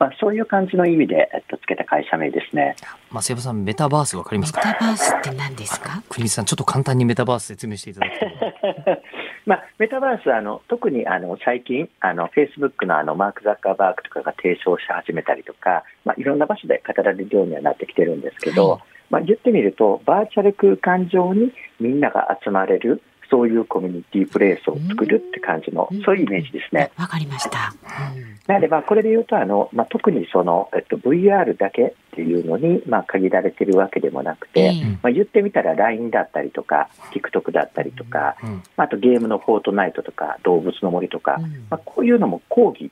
[0.00, 2.74] まあ、そういう感じの意味で、えっと、つけた会社名ですね。
[3.10, 4.62] まあ、セブさん、メタバースわかりますか？
[4.66, 6.02] メタバースって何ですか？
[6.08, 8.26] 国光さん、ちょっと簡単にメタバース説明していただくと。
[9.44, 26.90] まあ、メタバースはあの特にあの最近、あのフェイスブックのあのマーク・ザッカーバーグとかが提唱し始めたりとか、まあ、いろんな場所で語られるようにはなってきてるんですけど、はいまあ、言ってみると、バーチャル空間上にみんなが集まれる、そういうコミュニティプレイスを作るって感じの、そういうイメージですね。
[26.96, 27.72] わかりました。
[28.46, 42.90] なので、まあ、これで言うと、あの、まあ、特にその、えっと、VR だけっていうのに、まあ、限られてるわけでもなくて、ええまあ、言ってみたら LINE だったりとか、TikTok だったりとか、うんあとゲームのフォートナイトとか、動物の森とか、うんまあ、こういうのも講義、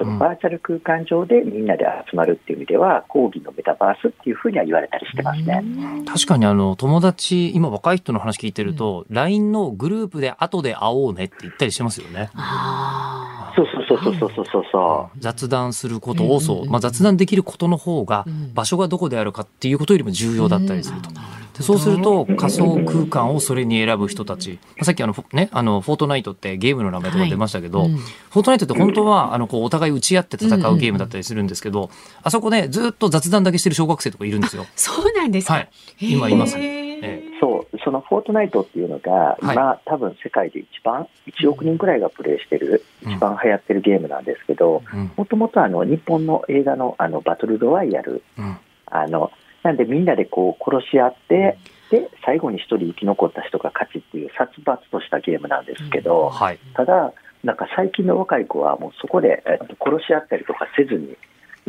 [0.00, 0.12] そうん。
[0.14, 5.62] のバーチャル空間上でみんなで集まるっていう意味では、講義のメタバースっていうふうには言われたりしてますね。
[6.06, 12.30] 確かにあの、友達、今若い人の話聞いてると、LINE のグループで後で会おうねって言ったりしてますよね。
[12.34, 16.58] あそうそうそうそうそうそうそ雑談することをそう、う。
[16.58, 18.54] んうんうんまあ、雑談できることの方がうん。
[18.54, 21.10] 場所がどこであるかっていうことよりも重要だったりすると。
[21.10, 21.14] うん。
[21.16, 21.20] で
[21.60, 27.96] そうすると仮想空間をそれに選ぶ人たち、まあさっきあの、フォね、あの、フォートナイトってゲームの名前とか出ましたけど、うん
[28.30, 31.90] フォートナイトって本当は、あの、こう、お互い打ち合って戦うゲームだったりするんですけど、
[32.22, 34.66] あそこね、ずっと雑談だけしてる小学生とかいるんですよ。
[34.76, 35.54] そうなんですか。
[35.54, 35.68] はい
[36.00, 37.40] 今いますへーえう。
[37.40, 45.10] そう、そのフォートナイトっていうのが、はい今、多分世界で一番、1億人くらいがプレイしてる、うん一番流行ってるゲームなんですけど、うん。
[45.16, 48.56] もともとあの、日本の映画のあの、バトルロワイヤル、うん。
[48.86, 49.30] あの、
[49.62, 51.58] なんでみんなでこう殺し合って、
[51.90, 56.58] で、最後に一人生き残った人が勝ちっていう殺伐としたゲームなんですけど、はい。
[56.74, 61.16] ただ、なんか最近の若い子はもうそこで、えっと、殺し合ったりとかせずに、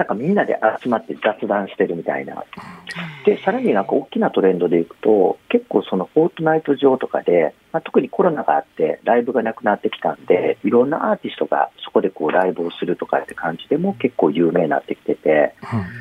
[0.02, 2.44] なんかみんなで集まって雑談してるみたいな。
[3.24, 15.54] で、さらになんか大きなトレンドでいくと、結構そのフォートナイト上とかで、まあ、特にコロナがあってライブがなくなってきたんで、いろんなアーティストがそこでこうライブをするとかって感じでも結構有名になってきてて、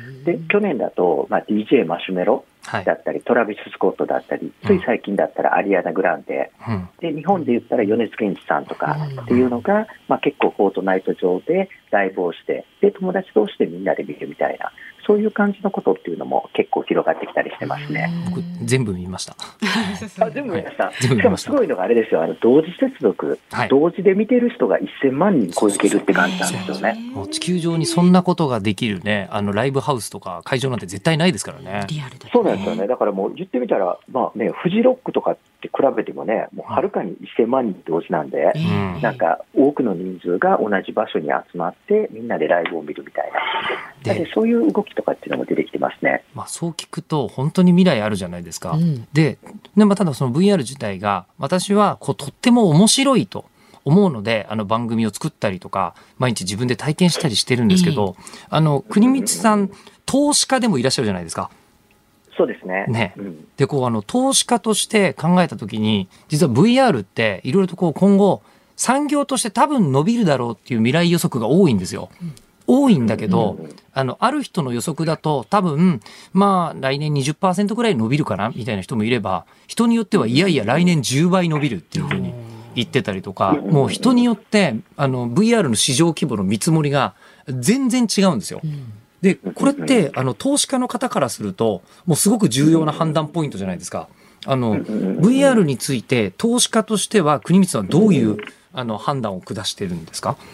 [0.07, 0.23] うん。
[0.23, 2.45] で、去年だと、まあ、DJ マシュメロはい
[2.85, 2.93] だ。
[2.93, 6.89] ったり、トラビス・スコットだったり、つい最近だったらアリアナ・グランデ、うん。
[6.99, 14.71] で、日本で言ったら米津玄師さんとかうんっていうのが、まあ、結構フォートナイト上でライブをして、で、友達同士でみんなで見るみたいな、
[15.05, 18.09] そういう感じのことっていうのも結構広がってきたりしてますね。
[18.29, 19.35] 僕、全部見ました。
[19.39, 20.91] あ全部見ました？
[20.91, 26.99] したしかもすごいのがあれですよ、あの同時接続、はい同時で見てる人が1000万人超えてるって感じなんですよね。
[27.13, 31.85] もう地球上にそんなことができるね、あの、ライブハウスとか会場なんて絶対ないですからね。
[31.89, 32.87] リアルだ、そうなんですよね。。
[32.87, 44.13] だからもう言ってみたら、まあね、フジロックとかって比べてもね、もうはるかに1000万人同時なんで、んなんか多くの人数が同じ場所に集まって、みんなでライブを見るみたいな。
[44.13, 46.23] ででそういう動きとかっていうのも出てきてますね。
[46.33, 48.71] まあそう聞くと本当に未来あるじゃないですか。
[48.71, 53.45] うんで、ね、でもただその VR 自体が私はこうとっても面白いと
[53.85, 58.15] 思うのであの番組を作ったりとか毎日自分で体験したりしてるんですけど、
[58.49, 59.69] あの国光さん
[60.05, 61.51] 投資家でもいらっしゃるじゃないですか。
[62.41, 62.85] そうですね。
[62.87, 63.13] ね。
[63.17, 63.47] うん。
[63.55, 68.41] でこうあの投資家として考えた時に実は VR っていろいろとこう今後
[68.75, 72.09] 産業として多分伸びるだろうっていう未来予測が多いんですよ。
[72.65, 73.59] 多いんだけど、
[73.93, 75.99] あの、ある人の予測だと多分、
[76.31, 82.33] まあ来年20%ぐらい伸びるかなみたいな人もいれば、人によってはいやいや来年10倍伸びるっていうふうに
[82.73, 87.13] 言ってたりとか、もう人によって、あの、VR の市場規模の見積もりが
[87.47, 88.61] 全然違うんですよ。
[89.21, 94.07] で、これって、あの、投資家の方からすると、もうすごく重要な判断ポイントじゃないですか。
[94.45, 98.37] あの、VR について、投資家としては、国光さんはどういう、
[98.73, 100.37] あの、判断を下してるんですか？
[100.39, 100.45] あ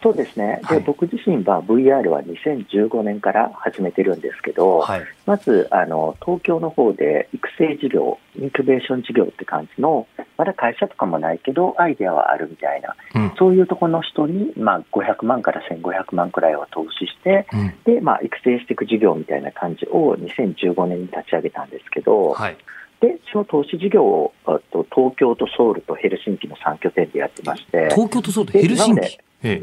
[0.00, 5.02] そうですね、ではい僕自身は VR は2015年から始めてるんですけど、はい。
[5.26, 13.32] まずあの東京の方で育成事業、インキュベーション事業って感じの、まだ会社とかもないけど、アイデアはあるみたいな、うん。
[13.36, 17.74] そういうところの人に、まあ、500万から1500万くらいを投資して、うん。
[17.84, 22.56] でまあ、育成していく事業みたいな感じを2015年に立ち上げたんですけど、はい。
[23.00, 27.88] でその投資事業をあと東京とソウルとヘルシンキの3拠点でやってまして。
[27.90, 29.00] 東京とそうでヘルシンキ？
[29.44, 29.62] え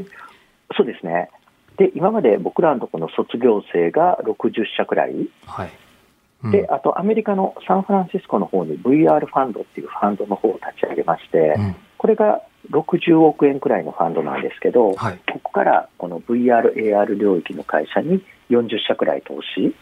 [0.76, 1.30] そうですね。
[1.78, 5.70] で、今まで僕らのところの卒業生が60社くらい、はい。
[6.44, 15.20] うんで、あとアメリカのサンフランシスコの方に VR ファンドっていうファンドの方を立ち上げまして、うんこれが60億円くらいのファンドなんですけど、はい。
[15.32, 19.74] ここからこの VR、AR 領域の会社に40社くらい投資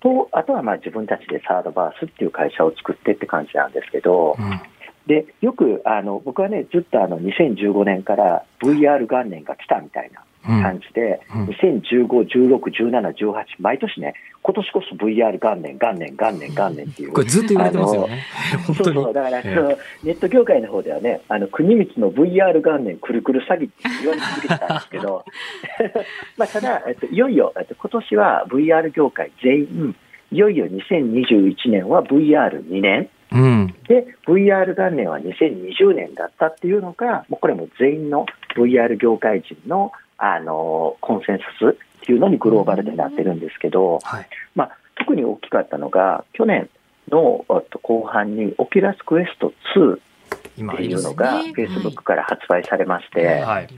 [0.00, 4.60] と、あとはまあ自分たちでサードバースっていう会社を作ってって感じなんですけど、うん。
[5.06, 10.62] でよくあの僕はね、ずっとあの2015年から VR 元年が来たみたいなうん。
[10.62, 17.12] 感じで、うん2015、16、17、18、毎年ね、今年こそ VR 元年、元年、元年、元年っていう。
[17.12, 18.22] これずっと言われてますよね。
[18.66, 18.94] 本当に。
[18.94, 19.68] そうそう、だから、ええその
[20.04, 25.24] ネット業界の方ではね、あの国光の VR 元年くるくる詐欺って言われ続けてたんですけど、
[26.36, 29.96] まあただ、えっと、いよいよ、えっと、今年は VR 業界全員、
[30.30, 33.74] いよいよ2021年は VR2 年、うん。
[33.88, 38.26] で、VR 元年は2020年だったっていうのが、もうこれも全員の
[38.56, 44.28] VR 業界人の、あのコンセンサスっていうのにグローバルでなってるんですけど、はい。
[44.54, 46.70] まあ、特に大きかったのが、去年
[47.10, 51.10] のえっと後半に、オキュラスクエスト2っていう今いいですね。
[51.10, 53.68] のが、ね Facebook から発売されまして、はい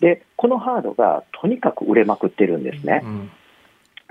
[0.00, 3.00] で、このハードがとにかく売れまくってるんですね。
[3.04, 3.30] うん。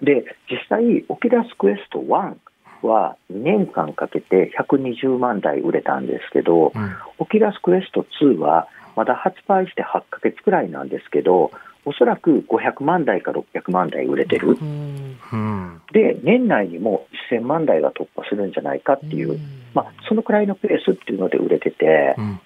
[0.01, 2.35] で、実際、オキュラスクエスト1
[2.81, 6.95] は2年間かけて120万台売れたんですけど、うん。
[7.17, 11.51] オキュラスクエスト2はまだ発売して8ヶ月くらいなんですけど、
[11.85, 14.57] おそらく500万台か600万台売れてる。
[14.59, 15.81] うんうん。
[15.91, 19.39] で、年内にも1000万台が突破するんじゃないかっていう、
[19.73, 22.39] まあ、そのくらいのペースっていうので売れてて、うん。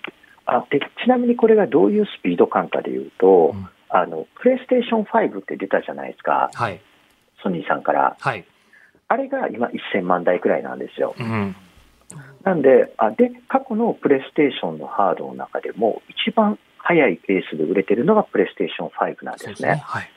[0.45, 6.79] あでちなみにこれがどういうスピード感かでいうと、うんあの、プレイステーション5って出たじゃないですか、はい。
[7.41, 8.15] ソニーさんから。
[8.19, 8.45] はい。
[9.09, 11.15] あれが今1000万台くらいなんですよ。
[11.19, 11.55] うん。
[12.43, 19.81] なんで、あで、過去のプレイステーションのハードの中でも、一番速いペースで売れてるのがプレイステーション5なんですね。
[19.83, 20.09] はい。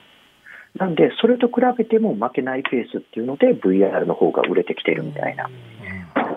[0.79, 5.51] なんで、それと比べても負けないペースっていうので、VR の方が売れてきてるみたいな。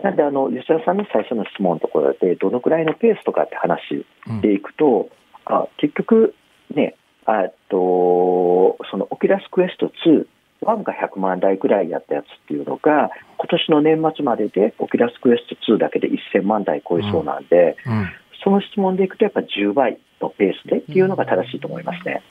[0.04, 5.10] なんで、あの、吉田さんの最初の質問のところで、どのくらいのペースとかって話うんでいくと、
[5.46, 6.34] あ結局、
[6.74, 6.96] ね、
[7.26, 10.26] あと、そのオキュラスクエスト2、
[10.66, 18.10] 1が100万台ぐらいやったやつっていうのが、今年の年末までで、オキュラスクエスト2だけで1000万台超えそうなんで、うん。
[18.44, 22.22] その質問でいくと、やっぱ10倍のペースでっていうのが正しいと思いますね。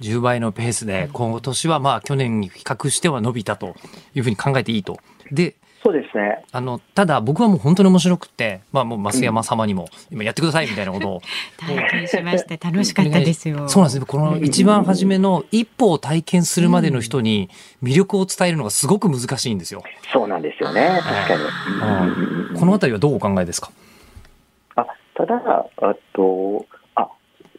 [0.00, 3.74] 10倍のペースで、今年はまあ去年に比較しては伸びたと
[4.14, 4.98] いうふうに考えていいと。
[5.30, 5.54] で、
[5.84, 6.42] そうですね。
[6.50, 11.22] あの、ただ僕はもう本当に面白くって、まあもう増山様にも今やってくださいみたいなことを。
[11.60, 13.68] 体験しまして楽しかったですよ。
[13.68, 14.06] そうなんですね。
[14.06, 17.50] この一番初めの一歩を体験するまでの人に
[17.82, 19.82] 魅力を伝えるのがすごく難しいんですよ。
[20.10, 21.00] そうなんですよね。
[21.02, 22.50] 確かに。
[22.52, 23.70] うんこのあたりはどうお考えですか？
[24.76, 26.64] あただ、あと、
[26.94, 27.08] あ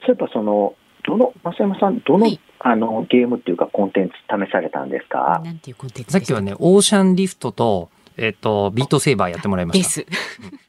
[0.06, 0.74] そういえばその、
[1.04, 5.40] どの、増山さん、どの、はいあのゲームっていうか、コンテンツ試されたんですか？
[5.46, 6.20] なんていうコンテンツですか？
[6.20, 10.06] さっきはね、オーシャンリフトと、えっ、と、ビートセーバーやってもらいまし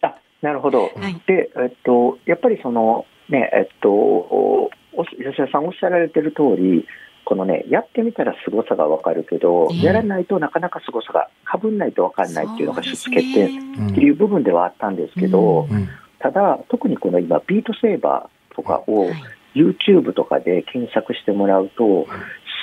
[0.00, 0.08] た。
[0.08, 0.90] あなるほど。
[0.96, 4.70] はいで、えっと、やっぱりその、ね、えっと、お
[5.18, 6.86] 吉田さんおっしゃられてる通り、
[7.24, 15.88] このね、やってみたら凄さがわかるけど、ええやらないとなかなか凄さが、かぶんないとわかんないっていうのが出そう欠です点ねっていう部分ではあったんですけど、うん。
[16.18, 19.14] ただ、特にこの今、ビートセーバーとかをはい
[19.56, 22.06] YouTube とかで検索してもらうと、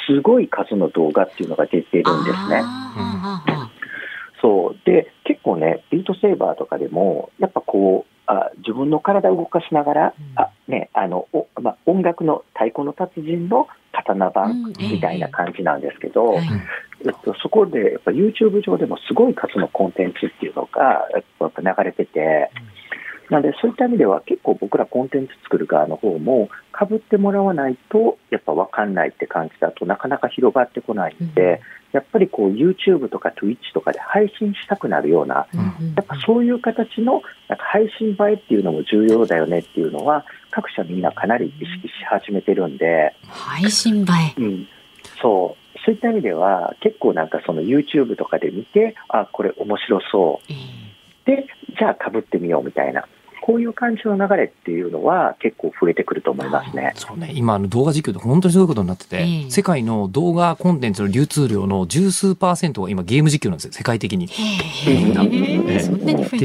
[0.08, 2.62] すごい数の動画っていうのが出てるんですね。
[4.44, 4.80] そう。
[4.86, 10.40] で、結構ね、ビートセーバーとかでも、やっぱこう、あ自分の体を動かしながら、うん。
[10.40, 14.92] あね、あの、おまあ、音楽の太鼓の達人の刀版うん。
[14.92, 16.46] みたいな感じなんですけど、はい。
[17.06, 22.50] えっと、そこでやっぱ YouTube 上でもすごい数のコンテンツっていうのがやっぱ流れてて、
[23.34, 31.60] なのでそういった意味では結構僕らコンテンツ作る側の方もかぶってもらわないとやっぱ分かんないって感じだとなかなか広がってこないんで、
[31.94, 35.48] やっぱりこう YouTube とか Twitch とかで配信したくなるような
[35.96, 44.06] やっぱそういう形のなんか配信映えっていうのも重要だよねっていうのは各社みんなかなり意識し始めてるんで、配信映
[44.38, 44.42] え。
[44.42, 44.68] うん、
[45.20, 45.80] そう。
[45.86, 50.84] そういった意味では結構なんかその YouTube とかで見てあこれ面白そえう
[51.26, 53.08] でじゃあかぶってみようみたいな
[53.46, 56.94] こういう感じの流れっていうのは結構増えてくると思いますね。
[56.96, 59.52] そうね、今あの動画実況で本当にすごいことになってて、ええ。
[59.52, 64.28] 世界の動画コンテンツの流通量の十数パーセントが今ゲーム実況なんですよ、世界的に。
[64.28, 64.34] って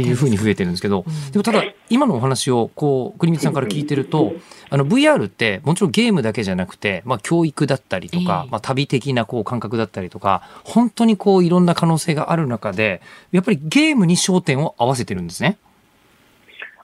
[0.01, 4.33] いうふうに増増えてるんですけど、うんでもただ、今のお話を、こう、国光さんから聞いてると、
[4.71, 8.51] あの、VR って、もちろんゲームだけじゃなくて、まあ、教育だったりとかえ、え。
[8.51, 15.59] まあ、旅的な、こう、感覚だったりとか、本当にこう、いろんな可能性がある中で、やっぱりゲームに焦点を合わせてるんですね。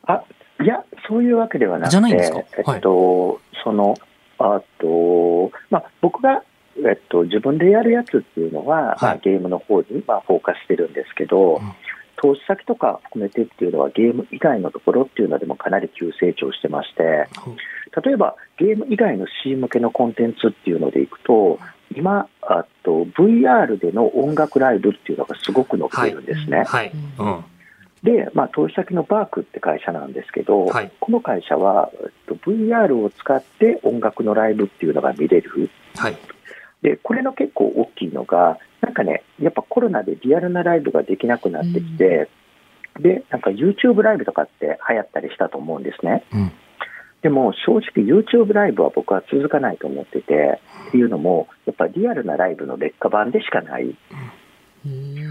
[0.07, 0.25] あ
[0.63, 2.39] いや、そういうわけではなくて、じゃないんですか？
[2.75, 3.95] えっと、その、
[4.39, 6.43] あと、まあ、僕が、
[6.79, 11.73] えっと、自分でやるやつっていうのは、まあ、ゲームの方に、まあ、フォーカスしてるんですけど、うん
[12.17, 17.27] 投資先とか含めてっていうのは、ゲーム以外のところっていうのでもかなり急成長してまして、
[18.03, 21.59] 例えばゲーム以外の C 向けのコンテンツっていうのでいくと、
[21.95, 26.65] 今、あと VR での音楽ライブっていうのがすごく伸びてるんですね。
[26.65, 26.93] はい。
[27.19, 27.45] うん。
[28.05, 35.71] で、まあ、投資先のバークって会社なんですけど、はいこの会社は、えっと、VR を使って音楽のライブっていうのが見れる。
[35.97, 36.17] はい。
[36.83, 42.29] で、これの結構大きいのが、なんかね、やっぱコロナでリアルなライブができなくなってきて、
[43.01, 46.25] で、なんか YouTube ライブとかって流行ったりしたと思うんですね。
[46.33, 46.53] うん。
[47.23, 53.97] でも正直 YouTube ライブは僕は続かないと思ってて、っていうのも、やっぱリアルなライブの劣化版でしかない。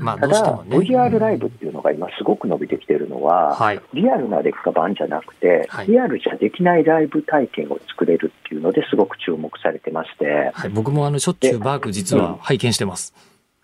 [0.01, 1.07] まあ、ただ、どうしてもね。
[1.09, 3.81] VR ライブっていうのが今すごく伸びてきてるのは、はい。
[3.93, 10.69] リアルな劣化版じゃなくて、はいリアルじゃできないライブ体験を作れるっていうのですごく注目されてまして、はい。
[10.69, 13.13] 僕もあの、しょっちゅうバーク実は拝見してます。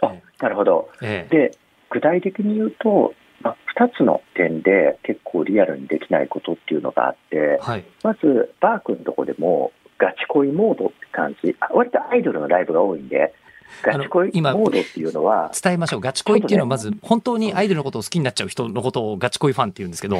[0.01, 0.89] あなるほど。
[1.01, 1.35] ええ。
[1.35, 1.57] で、
[1.89, 7.85] 具体的に言うと、まあ、2つの点で結構リアルにできないことっていうのがあって、はい。
[8.03, 13.33] まず、バークのとこでも、ガチ恋モードって感じ、あ割とアイドルのライブが多いんで、
[13.81, 16.01] ガチ恋モ今ードっていうのは、伝えましょう。
[16.01, 20.17] ガチ恋っていうのはまず、本当にアイドルのことを好きになっちゃう人のことをガチ恋ファンって言うんですけど、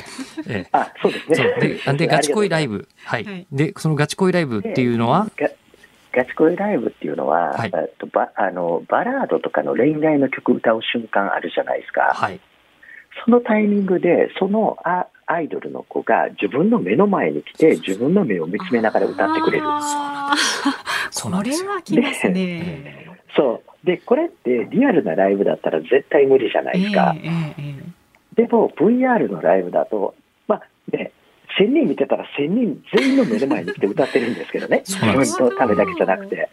[0.48, 0.70] ええ。
[0.72, 1.38] あ、そうですね。
[1.60, 2.70] で、あでガチ恋ライブ。
[2.70, 2.88] ブ。
[3.04, 3.26] はい。
[3.26, 5.50] はいで、そのガチ恋ライブっていうのは、ガ
[6.12, 12.14] ガチ恋ライブっていうのは、はいえっとバあのバラードとかの恋愛の曲歌う瞬間あるじゃないですか。
[12.14, 12.40] はい。
[13.26, 19.66] そのタイミングで、そのアアイドルの子が自分の目の前に来て、自分の目を見つめながら歌ってくれる。
[21.12, 21.72] そうなんですよ。
[21.72, 23.09] はきますね。
[23.36, 23.86] そう。
[23.86, 27.16] で、これってリアルなライブだったら絶対無理じゃないですか。
[28.36, 30.16] でも VR のライブだと、
[30.48, 30.62] まあ
[30.92, 31.12] ね、
[31.60, 34.84] 1000人見てたら1000人全員の目の前に来て歌ってるんですけどね。
[34.88, 36.36] 自分のためだけじゃなくて。
[36.36, 36.48] はい。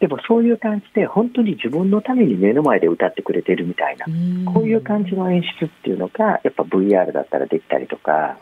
[0.00, 4.06] でもそういう感じで、本当に自分のために目の前で歌ってくれてるみたいな。
[4.52, 8.36] こういう感じの演出っていうのが、やっぱ VR だったらできたりとか、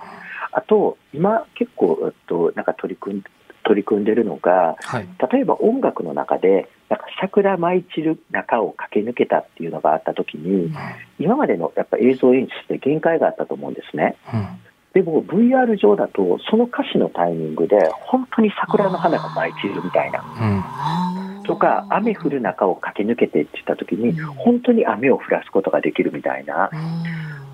[0.52, 3.24] あと、今結構、えっと、なんか取り組ん
[3.70, 5.08] 取り組んでるのが、はい。
[5.32, 10.72] 例えば音楽の中で、なんか桜舞い散る中を駆け抜けたっていうのがあったときに、
[11.20, 14.16] 今までのやっぱ映像演出で限界があったと思うんですね。
[14.34, 14.46] うん。
[14.92, 20.24] でも VR 上だと、その歌詞のタイミングで、本当に桜の花が舞い散るみたいな。
[21.38, 21.44] うん。
[21.44, 26.70] とか、雨降る中を駆け抜けてって言ったときに、本当に雨を降らすことができるみたいな。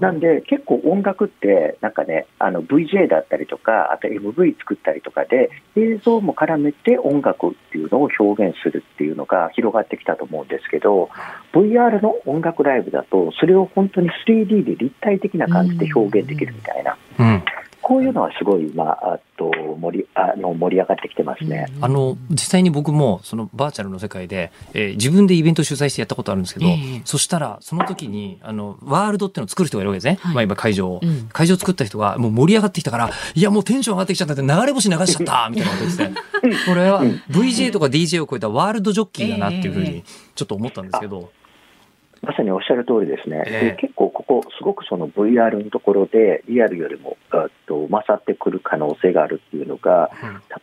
[0.00, 11.08] なんで、結構音楽って、なんかね、あの VJ だったりとか、あと MV 作ったりとかで、映像も絡めて音楽っていうのを表現するっていうのが広がってきたと思うんですけど、
[11.52, 17.42] VR の音楽ライブだと、それを本当に 3D で立体的な感じで表現できるみたいな、うん。
[17.86, 21.66] こういうのはすごい今、あと盛りあの盛り上がってきてますね。
[21.80, 27.02] あの、実際に僕も、そのバーチャルの世界で、えー自分でイベント主催してやったことあるんですけど、ええ。
[27.04, 30.18] そしたら、その時に、あの、ワールドっていうのを作る人がいるわけですね。
[30.20, 30.34] はい。
[30.34, 31.00] まあ今会場を。
[31.00, 31.28] うん。
[31.32, 39.90] 会場を作った人が、もう盛り上がってきたから、いやもうテンション上がってきちゃったって流れ星流しちゃった みたいなこと言ってて、これは VJ とか DJ を超えたワールドジョッキーだなっていうふうええ。
[39.90, 41.30] に、ちょっと思ったんですけど、
[42.22, 43.70] まさにおっしゃる通りですね、ええ。
[43.70, 50.10] で結構ここ、すごくその VR のところで、リアルよりもあと勝ってくる可能性があるっていうのが、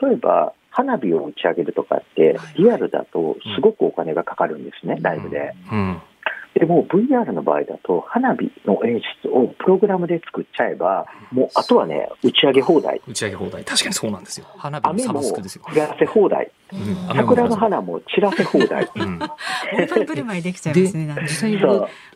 [0.01, 5.53] 例えば花火を打ち上げるとかって、リアルだとすごくお金がかかるんですね、ライブで。
[5.71, 5.93] うん。
[5.95, 6.12] で
[6.55, 13.01] でも VR の場合だと、花火の演出をプログラムで作っちゃえば、もうあとはね、打ち上げ放題。
[13.07, 13.63] 打ち上げ放題。
[13.63, 14.45] 確かにそうなんですよ。
[14.57, 15.63] 花火もサ雨もブスクですよ。
[15.65, 16.51] 降らせ放題。
[16.71, 18.89] うん桜の花も散らせ放題。
[18.95, 19.19] うん
[20.05, 21.07] 振る舞いできちゃいますね。
[21.07, 21.59] なんかね実際に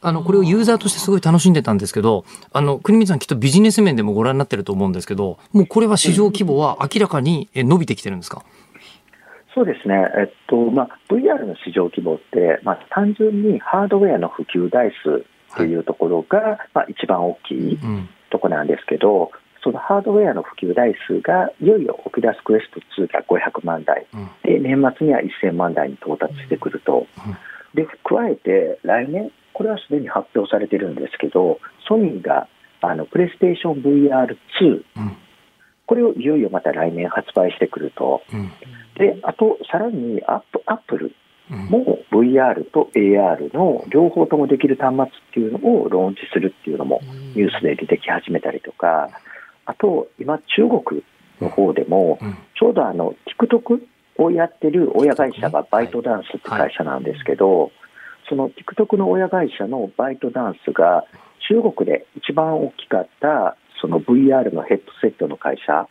[0.01, 8.43] あのこれをユーザーとしてすごい楽しんでたんですけどあの国光さんきっとビジネス面でもご覧になってると思うんですけどもうこれは市場規模は明らかにえ伸びてきてるんですか、
[9.57, 18.09] そうですね、えっとまあ、VR の市場規模って、まあ、単純にハードウェアの普及台数というところが、まあ、一番大きいうん。
[18.29, 19.31] ところなんですけど、
[19.63, 24.05] そのハードウェアの普及台数がいよいよオキュラスクエスト2が500万台。
[24.13, 24.29] うん。
[24.43, 27.07] で、年末には1000万台に到達してくると、
[27.73, 32.47] で加えて来年、これはすでに発表されてるんですけど、ソニーが
[32.81, 33.55] あのプレイステー。
[33.55, 35.17] ション VR2、うん。
[35.85, 38.21] これをいよいよまた来年発売してくると。
[38.99, 41.15] うんで、あと、さらにアップ、アップル
[41.49, 41.65] うん。
[41.67, 46.99] も VR と AR の両方ともできる端末っていうのをローンチするっていうのも
[47.35, 49.09] ニュースで出てき始めたりとか、
[49.65, 51.03] あと、今、中国
[51.41, 52.37] の方でも、うん。
[52.59, 53.81] ちょうどあの、TikTok
[54.17, 57.71] をやってる親会社がバイトダンスって会社なんですけど、
[58.27, 61.05] その TikTok の親会社のバイトダンスが、
[61.47, 65.87] 中国で一番大きかった、その VR のヘッドセットの会社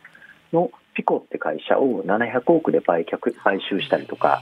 [0.53, 4.41] のピコって会社を700億で売却、買収したりとか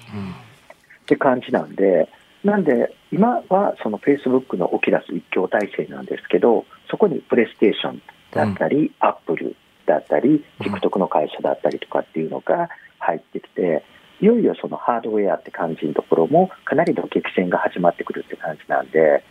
[1.01, 2.07] って感じなんで、
[2.45, 8.01] なんで、今はその Facebook のオキュラス一強体制なんですけど、そこにプレイステーション
[8.31, 9.53] だったり、アップル
[9.85, 10.73] だったり、うん。
[10.73, 13.83] TikTok の会社だったりとかっていうのが入ってきて、
[14.21, 19.25] いよいよそのハードウェアって感じのところもかなりの激戦が始まってくるって感じなんで、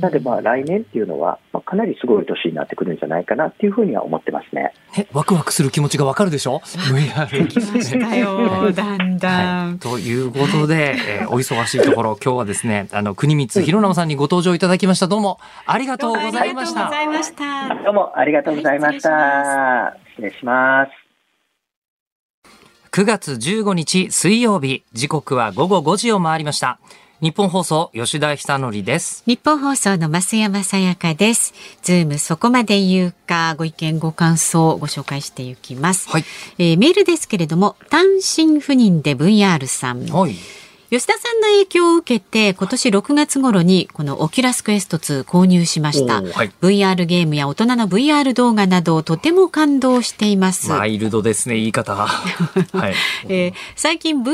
[0.00, 4.72] なのでまあ来年っていうのは、まあ、かなりすごい年になってくるんじゃないかなっていうふうには思ってますね。
[4.98, 6.60] えワクワクする気持ちがわかるでしょ？
[6.64, 9.78] VR 来ましたよ、だんだはい、ん。
[9.78, 16.90] ということで、えーお忙しいところ 今日はですねあの国光弘直さんにご登場いただきましたどうもありがとうございました。
[17.84, 19.10] どうもありがとうございました。
[19.10, 20.90] はい失礼します。
[22.92, 26.78] 9月15日水曜日時刻は午後5時を回りました
[27.22, 31.54] ニッポン放送吉田尚記ですニッポン放送の増山さやかです。
[31.82, 36.10] ズームそこまで言うか、ご意見ご感想をご紹介していきます。
[36.10, 36.24] はい
[36.58, 40.04] えーメールですけれども、単身赴任で VR さん。
[40.06, 40.34] はい
[40.88, 46.22] 吉田さんの影響を受けて、今年6月頃にこのオキュラスクエスト2購入しました。
[46.22, 50.68] はい VR ゲームや大人の VR 動画などをとても感動しています。
[50.68, 52.08] マイルドですね言い方 は
[52.90, 52.94] い
[53.28, 54.28] えー最近 VR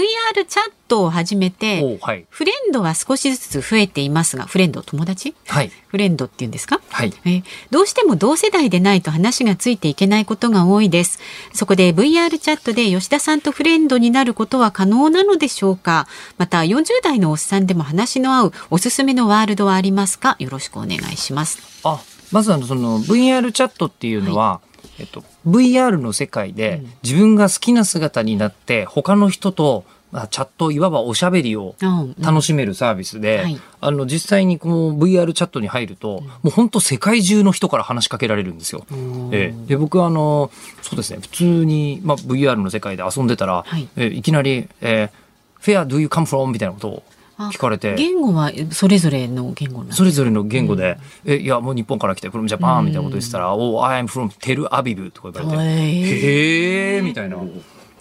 [0.46, 2.26] チャットを始めて、おはい。
[2.28, 5.34] フレンドは少しずつ増えていますが、フレンド友達？
[5.46, 5.70] はい。
[5.88, 6.80] フレンドっていうんですか？
[6.90, 7.12] はい。
[7.24, 11.18] えーどうしても同世代でないと話がついていけないことが多いです。
[11.54, 16.06] そこで VR チャットで吉田さんとフレンドになることは可能なのでしょうか？
[16.38, 20.36] また40代のおっさんでも話の合うおすすめのワールドはありますか？
[20.38, 21.58] よろしくお願いします。
[21.84, 24.60] あまずあのその VR チャットっていうのは、
[24.98, 26.92] えっと、VR の世界でうん。
[27.02, 32.14] 自分が好きな姿になって他の人とまあチャットいわばおしゃべりをうん。
[32.20, 33.60] 楽しめるサービスで、はい。
[33.80, 38.86] あの実際にこの VR チャットに入ると、もう本当世界中の人から話しかけられるんですよ。
[39.32, 40.50] ええ、で僕はあの
[40.82, 41.18] そうですね。
[41.20, 43.88] 普通に、まあ、VR の世界で遊んでたら、はい。
[43.96, 45.10] えいきなり、えー
[45.62, 47.02] 「Where do you come from?」みたいなことを
[47.50, 47.94] 聞かれて。
[47.94, 57.38] 言語はそれぞれの言語それぞれの言語で、え、いや、もう日本から来て、from Japan みたいなこと言ってたら、お、I am from テルアビブとか言われて、へーみたいな。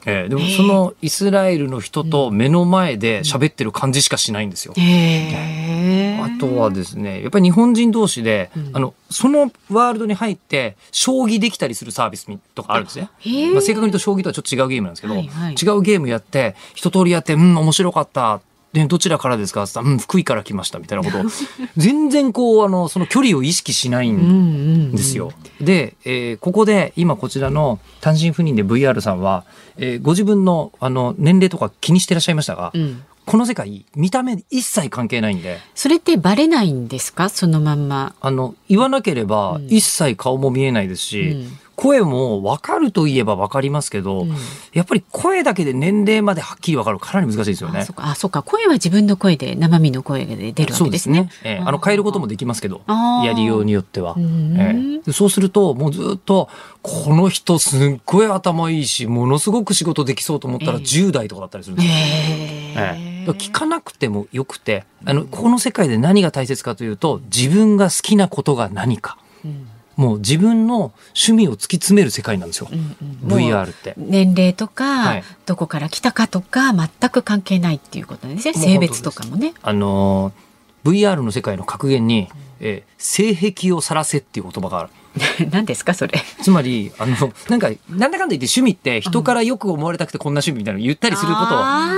[0.05, 4.73] えーでもそのイスラエルの人と目の前で喋ってる感じしかしないんですよ。
[4.77, 13.09] へーあとはですね、やっぱり日本人同士で、あの、そのワールドに入って、将棋できたりするサービスとかあるんですね。
[13.53, 18.41] まあ、正確に言うと将棋とはちょっと違うゲームなんですけど、はいはい違うゲームやって、一通りやって、うん、面白かった。
[18.73, 19.63] で、どちらからですか？
[19.63, 20.79] って言ったらうん、福井から来ました。
[20.79, 21.19] みたいなこと。
[21.19, 21.29] を、
[21.75, 25.33] 全然こう、あの、その距離を意識しないんうんうんですよ。
[25.59, 29.43] で、えーここで今こちらの単身赴任で VR さんは、
[29.77, 33.03] えーご自分のあの年齢とか気にしてらっしゃいましたが、うん。
[33.23, 37.29] この世界見た目一切関係ないんで、それってバレないんですか？
[37.29, 38.15] そのまんま。
[38.21, 39.67] あの言わなければうん。
[39.67, 44.35] 一切顔も見えないですし、うん声も分かるといえば分かりますけど、うん
[44.73, 48.27] やっぱり声だけで年齢まではっきり分かるかなり難しいですよねあそ。
[48.29, 48.41] っか。
[48.41, 51.31] 声は自分の声で、生身の声で出るわそうでけですすねね。。
[51.43, 52.81] えーあの変えることもできますけど、
[53.25, 54.13] やりようによっては。
[54.15, 56.47] うんえーでそうすると、もうずっと、
[56.83, 61.93] この人すっごい頭いいし、ものすごく仕事できそうと思ったらええ10代とかだったりするんですよ。
[61.93, 69.17] へえええだから聞かなくてもよくて、あの、この世界で何が大切かというと、自分が好きなことが何か。
[69.43, 72.67] うんもう自分の趣味を突き詰める世界なんですよ。
[72.71, 73.93] うんうん VR って。
[73.97, 79.53] 年齢とか、はいどこから来たかとか全く関係ないっていうことですね性別とかもね。
[79.61, 80.51] あのー
[80.83, 82.27] VR の世界の格言に、
[82.59, 84.89] えー性癖を晒せっていう言葉がある。
[85.51, 91.93] 何ですかそれつまり、あの、なんか、なんだかんだ言って趣味って人からよく思われたくてこんな趣味みたいなの言ったりすることを、あ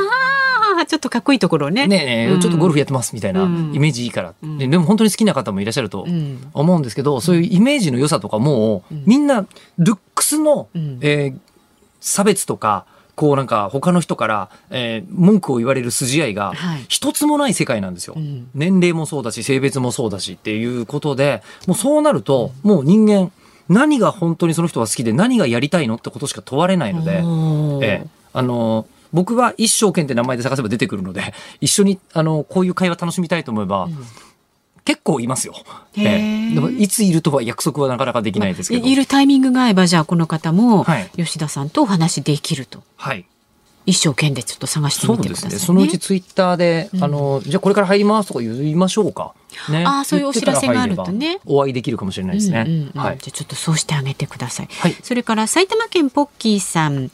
[0.82, 1.88] あちょっとかっこいいところね。
[1.88, 2.40] ねえうん。
[2.40, 3.72] ちょっとゴルフやってますみたいなうん。
[3.74, 4.58] イメージいいから、ん。
[4.58, 6.40] ででも本当に好きな方もいらっしゃるとうん。
[6.54, 9.46] 思うんですけど、そういうイメージの良さとかもう、みんな
[9.78, 10.98] ルックスの、うん。
[11.02, 11.38] えー
[12.06, 16.86] 差別とかこうなんか他の人から、えー文句を言われる筋合いがはい。
[16.90, 18.50] 一つもない世界なんですよ、うん。
[18.56, 23.32] 年齢もそうだし性別もそうだしっていうことでもうそうなると、もう人間
[23.70, 27.24] 何が本当にその人が好きで何がやりたいのってことしか問われないので。
[27.86, 33.88] ええ、あの僕は一生懸って名前で探せば出てくるので一緒にあのこういう会話楽しみたいと思えば、
[34.86, 35.54] 結構いますよ、
[35.94, 41.10] へえでもいついるとは約束はなかなかできないですけど、いいるタイミングが合えばじゃあこの方もはい。
[41.16, 42.84] 吉田さんとお話できると。
[42.98, 43.26] はい。
[43.86, 45.66] 一生懸命ちょっと探してそみてください、ね、うですね。
[45.68, 49.34] そのうちツイッターで、あのじゃあこれから入りますとか言いましょうか、
[49.70, 51.40] ね、あーそういうお知らせがあるとね。
[51.46, 53.02] お会いできるかもしれないですね、うんうんうん。
[53.02, 53.18] はい。
[53.18, 54.70] じゃあちょっとそうしてあげてください。
[54.72, 54.96] はい。
[55.04, 57.12] それから埼玉県ポッキーさん。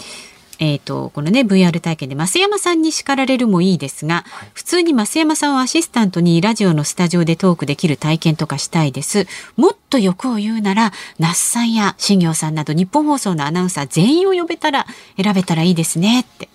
[0.60, 9.26] えっ、と、このね、VR 体験で増山さんに叱られるもいいですが、普通に増山さんをアシスタントにラジオのスタジオでトークできる体験とかしたいです。
[9.56, 14.86] もっと欲を言うなら、那須さんや新行さんなど日本放送のアナウンサー全員を呼べたら、
[15.22, 16.50] 選べたらいいですねって。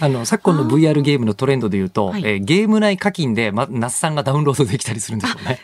[0.00, 5.60] あの昨今の VR ゲームのトレンドで言うと、はいえーゲーム内課金で、ま、那須さんがダウンロードできたりするんですよね。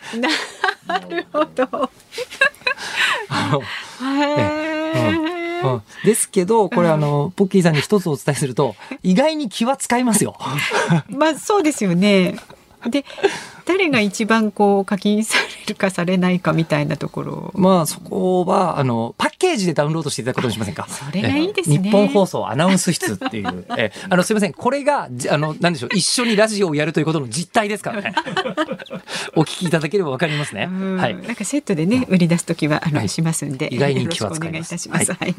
[0.85, 1.67] なるほど。
[3.29, 3.61] あの
[4.21, 5.36] へーうん
[6.05, 10.37] ですけど、これあの、ポッキーさんに一つお伝えすると、意外に気は使いますよ。
[11.09, 12.35] まあそうですよね。
[12.85, 13.05] で
[13.67, 17.51] 誰が一番こう課金されるかされないかみたいなところ。
[17.55, 20.87] まあそこは、あの、パッケージでダウンロードしていただくことにしませんか？
[20.89, 23.65] それがいいですねえ日本放送アナウンス室っていう。
[23.77, 24.53] え あの、すいません。
[24.53, 25.89] これが、じあの、なんでしょう。
[25.93, 28.13] 一緒にラジオをやるということの実態ですからね。
[29.35, 30.67] お聞きいただければわかりますね。
[30.71, 31.15] うんはい。
[31.15, 35.13] なんかセットでね売り出す時はあの、はいしますんで意外に気は使います願いいたします。
[35.13, 35.35] はい。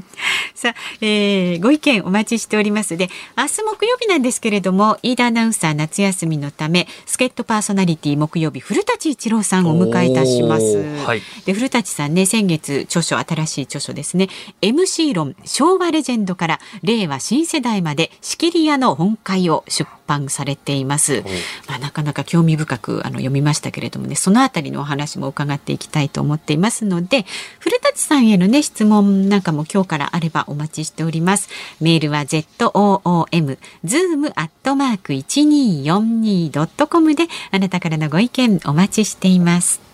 [0.55, 10.83] さあ、えーご意見お待ちしておりますで明日木曜日なんですけれども飯田アナウンサー夏休みのため助っ人パーソナリティ木曜日古舘一郎さんをお迎えいたします。
[11.07, 11.23] はい。
[11.47, 14.29] で古舘さんね先月著書新しい著書ですね。
[14.61, 21.23] MC 論昭和レジェンドから令和新世代まで仕切り屋の本会を出版されています。
[21.69, 27.27] まあ、なかなか興味深くあの読みましたけれどもねそのあたりのお話も伺っていきたいと思っていますので
[27.61, 31.49] 古舘さんへのね質問なんかも今日からあればお待ちしております。
[31.81, 39.89] メールは zoom zoom アットマーク一二四二ドットコムであなたからのご意見お待ちしています。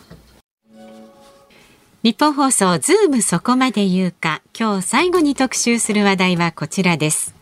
[2.05, 7.35] ニッポン放送ズームそこまで言うか今日最後に特集する話題はこちらです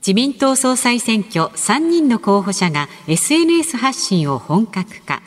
[0.00, 5.20] 自民党総裁選挙3人の候補者が SNS 発信を本格化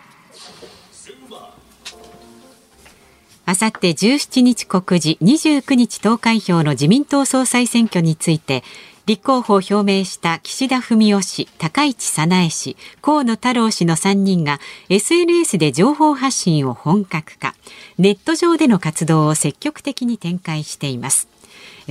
[3.45, 8.63] あさって17日告示29日投開票の自民党総裁選挙について
[9.05, 14.59] 立候補を表明した岸田文雄氏、高市早苗氏、河野太郎氏の3人が
[14.89, 17.53] SNS で情報発信を本格化、
[17.99, 21.27] ネット上での活動を積極的に展開しています。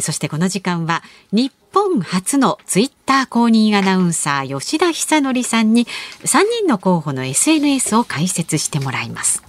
[0.00, 1.02] そしてこの時間は
[1.32, 9.42] 日本初のツイッター公認アナウンサー吉田久典さんに3人の候補の SNS を解説してもらいます。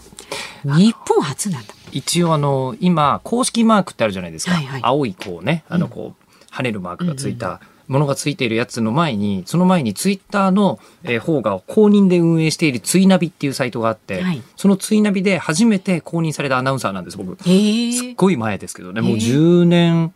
[0.64, 1.74] 日本初なんだ。
[1.92, 4.82] 一応あの今公式マークってあるじゃないですか、はいはい。
[4.84, 14.42] 青いこうねあのこう、跳ねるマークがついたものがついているやつの前にその前にツイッターのえー方が公認で運営しているツイナビっていうサイトがあって、はい。
[14.56, 17.34] そのツイナビで初めて公認されたアナウンサーなんです僕。
[17.34, 18.14] へすっえ。
[18.16, 19.02] ごい前ですけどね。
[19.02, 20.14] もうへえ10年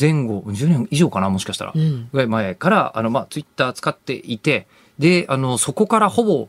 [0.00, 4.66] 前後10年以上かなもしかしたら、うんぐらい前からあの、まあ、ツイッター使っていて
[4.98, 6.48] であのそこからほぼ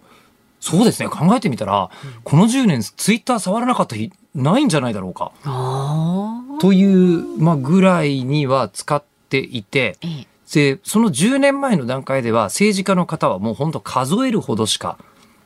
[0.61, 1.89] そうですね考えてみたら、
[2.23, 5.31] この10年ツイッター触らなかった日ないんじゃないだろうか。
[6.59, 10.27] という、まあ、ぐらいには使っていて、ええ。
[10.53, 14.97] で、その10年前の段階では政治家の方はもう本当数えるほどしか、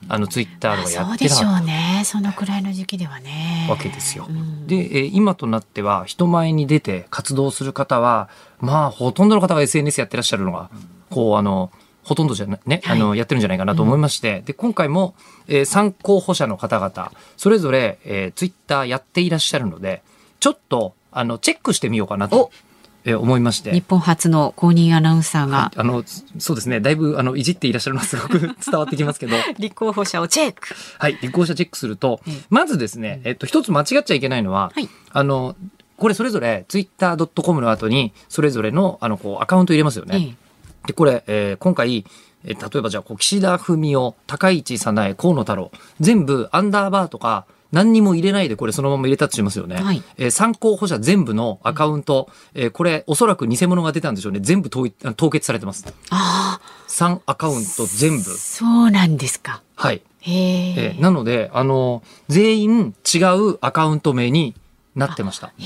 [0.08, 2.04] あのツイッターをやそうでしょうね。
[2.06, 3.66] そのくらいの時期ではね。
[3.68, 4.28] たわけですよ。
[4.30, 4.68] うん。
[4.68, 8.30] で、えー今となっては人前に出て活動する方は、
[8.60, 10.70] まあ、ほとんどの方が SNS やってらっしゃるのが、
[11.10, 11.72] こう、あの、
[12.04, 12.98] ほとんどじゃなね、はい。
[12.98, 15.16] あの、やってるんじゃないかなと思いまして、で、今回も、
[15.48, 20.04] えー、参候補者の方々、それぞれ、えー、ツイッターやっていらっしゃるので、
[20.40, 22.38] ちょっと、あの、チェックしてみようかなと。
[22.38, 22.52] お、
[23.06, 23.72] えー思いまして。
[23.72, 26.04] 日本初の公認アナウンサーがあの、
[26.40, 26.82] そうですね。
[26.82, 30.76] だいぶ、あの、いじっていらっしゃるのはすごく 伝わってきますけど、立候補者をチェック。
[31.00, 35.56] はい、立候補者チェックするとええ、まずですね、えっと、一つ間違っちゃいけないのは、はいあの、
[35.98, 40.36] これそれぞれ、twitter.com の後に、それぞれの、あの、こう、アカウント入れますよね。
[40.84, 42.06] えで、これ、えー今回、
[42.44, 49.76] えー例えばじゃあこう岸田文雄高市早苗河野太郎全部アンダーバーとか何にも入れないでこれそのまま入れたとしますよね。
[49.76, 54.40] はいえー参考補者全部のアカウント、えーこれおそらく偽物が出たんでしょうね。
[54.42, 54.90] 全部凍
[55.30, 55.86] 結されてます。
[56.10, 58.24] ああ、3アカウント全部。
[58.24, 59.62] そうなんですか。
[59.76, 60.02] はい。
[60.28, 64.56] えーなので、あの、全員違うアカウント名に
[64.96, 65.48] なってました。
[65.48, 65.66] へえ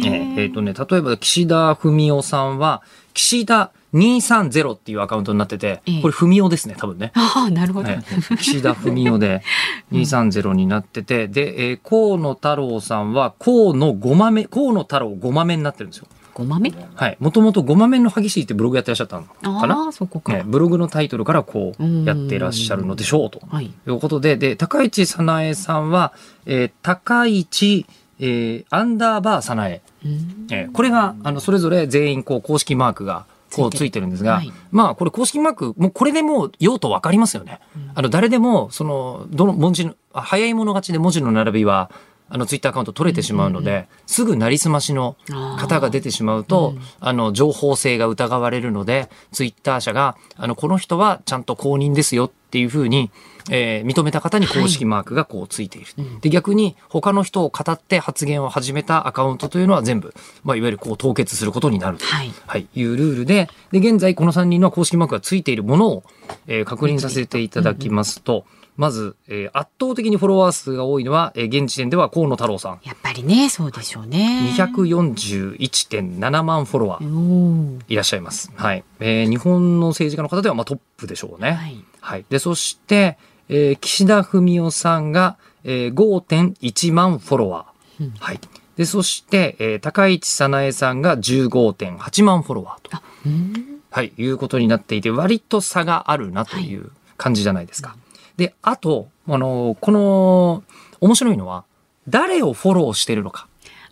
[0.00, 0.42] ーえ。
[0.42, 2.82] えーとね、例えば岸田文雄さんは、
[3.14, 7.12] 岸田230っていうアカウントになっててええ、これ文雄ですね、多分ね。
[7.14, 7.88] ああ、なるほど。
[7.88, 8.02] ね
[8.38, 9.42] 岸田文雄で
[9.92, 16.06] 230になってて、で、えー河野太郎さんは河野ごまめ、河野太郎ごまめになってるんですよ。
[16.32, 17.16] ごまめはい。
[17.18, 19.74] もともとごまめの激しいってブログやってらっしゃったのかな？
[19.86, 20.32] ああ、そこか。
[20.32, 23.42] ね、ブログのタイトルからこうやってらっしゃるのでしょうと。
[23.50, 23.70] はい。
[23.84, 26.12] ということで、で、高市早苗さんは、
[26.46, 27.84] えー高市、
[28.20, 29.80] えーアンダーバー早苗。
[30.04, 30.46] うん。
[30.50, 34.52] えーこれが、あの、それぞれ全員、こう、公式マークが、こう、ついてるんですが、はい。
[34.70, 37.58] まあ、これ公式マーク、もうこれでもう用途わかりますよね。
[37.94, 41.90] あの、誰でも、その、どの文字の、あ早い者勝ちで文字の並びは、
[42.32, 45.16] あの、ツイッターアカウント取れてしまうので、すぐなりすましの
[45.58, 53.10] 方が出てしまうと、あの、情報性が疑われるので、ツイッター社が、あの、この人はちゃんと公認ですよっていうふうに、
[53.50, 55.86] えー認めた方に公式マークがこうついている。
[56.20, 60.14] で、逆に他の人を語って発言を始めたアカウントというのは全部、
[60.44, 66.04] まあ、いわゆるこう凍結することになると、はいはい、いうルールで、で、現在この3人の公式マークがついているものを、
[66.46, 68.44] えー確認させていただきますと、
[68.76, 72.80] まず、えー圧倒的にフォロワー数が多いのは、えー現時点では河野太郎さん。
[72.84, 74.52] やっぱりね、そうでしょうね。
[74.56, 78.52] 241.7万フォロワーいらっしゃいます。
[78.54, 78.84] はい。
[79.00, 81.52] えー日本の政治家の方ではまあトップでしょうね。
[81.52, 81.84] はい。
[82.00, 82.24] はい。
[82.30, 83.18] で、そして、
[83.50, 88.04] えー岸田文雄さんが、えー5.1万フォロワー。
[88.04, 88.40] うんはい。
[88.76, 92.96] で、そして、えー高市早苗さんが15.8万フォロワーと。
[92.96, 93.52] あ、うん。
[93.90, 97.96] はい、いうことになっていて、割と差があるなという感じじゃないですか。
[98.36, 100.62] で、あと、あの、この、
[101.00, 101.64] 面白いのは、
[102.08, 103.48] 誰をフォローしてるのか。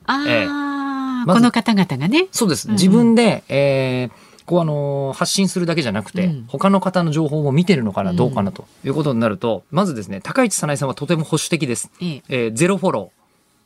[0.06, 2.28] あええあ、まずこの方々がね。
[2.30, 2.66] そうです。
[2.66, 11.90] うんうん自分で、えーこうあの発信するだけじゃなくて、うん他の方の情報も見てるのかな、うんどうかなということになると、まずですね、高市早苗さんはとても保守的です。
[12.00, 12.22] ええ。
[12.28, 13.12] えーゼロフォロ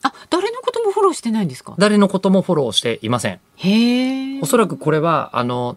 [0.02, 0.08] ー。
[0.08, 1.76] あ、誰のこともフォローしてないんですか？
[1.78, 3.38] 誰のこともフォローしていません。
[3.56, 4.40] へえ。
[4.42, 5.76] おそらくこれは、あの、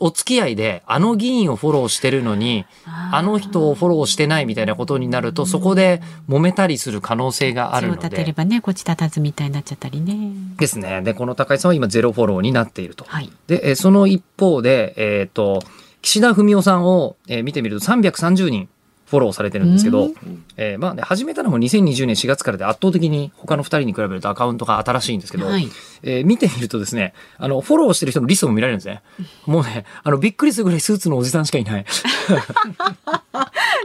[0.00, 2.64] お付き合いで、あの議員をフォローしてるのに、
[3.12, 8.32] あの人をフォローしてないみたいなことになると、そこで揉めたりする可能性があるの口を立てれで。
[8.32, 10.32] ばね、こっち立たずみたいになっちゃったりね。
[10.56, 11.02] ですね。
[11.02, 13.04] で、この高井さんは今ゼロフォローになっていると。
[13.06, 13.30] はい。
[13.46, 15.62] で、えーその一方で、えっ、と、
[16.00, 18.68] 岸田文雄さんを、えー見てみると330人
[19.10, 25.68] フォローされてるんですけど、うんえーまあね、始めたのも2020年4月からで圧倒的に他の2人に比べるとアカウントが新しいんですけど、はい。
[26.02, 29.02] えー見てみるとですね、あの、フォローしてる人のリストも見られるんですね。
[29.46, 31.84] もうね、あの、びっくりするぐらいスーツのおじさんしかいない。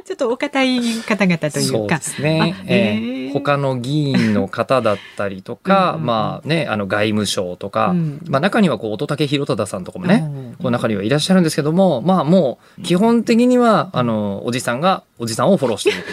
[0.06, 1.98] ちょっとお堅い方々といそううか。
[1.98, 2.40] ですね。
[2.42, 16.12] あえへーー他の議員の方だったりとか、まあね、あの外務省とか、うんまあ中にはこう、乙武宏忠さんとかもね、うんこの中にはいらっしゃるんですけども、まあもう、基本的には、あの、おじさんが、おじさんをフォローしていると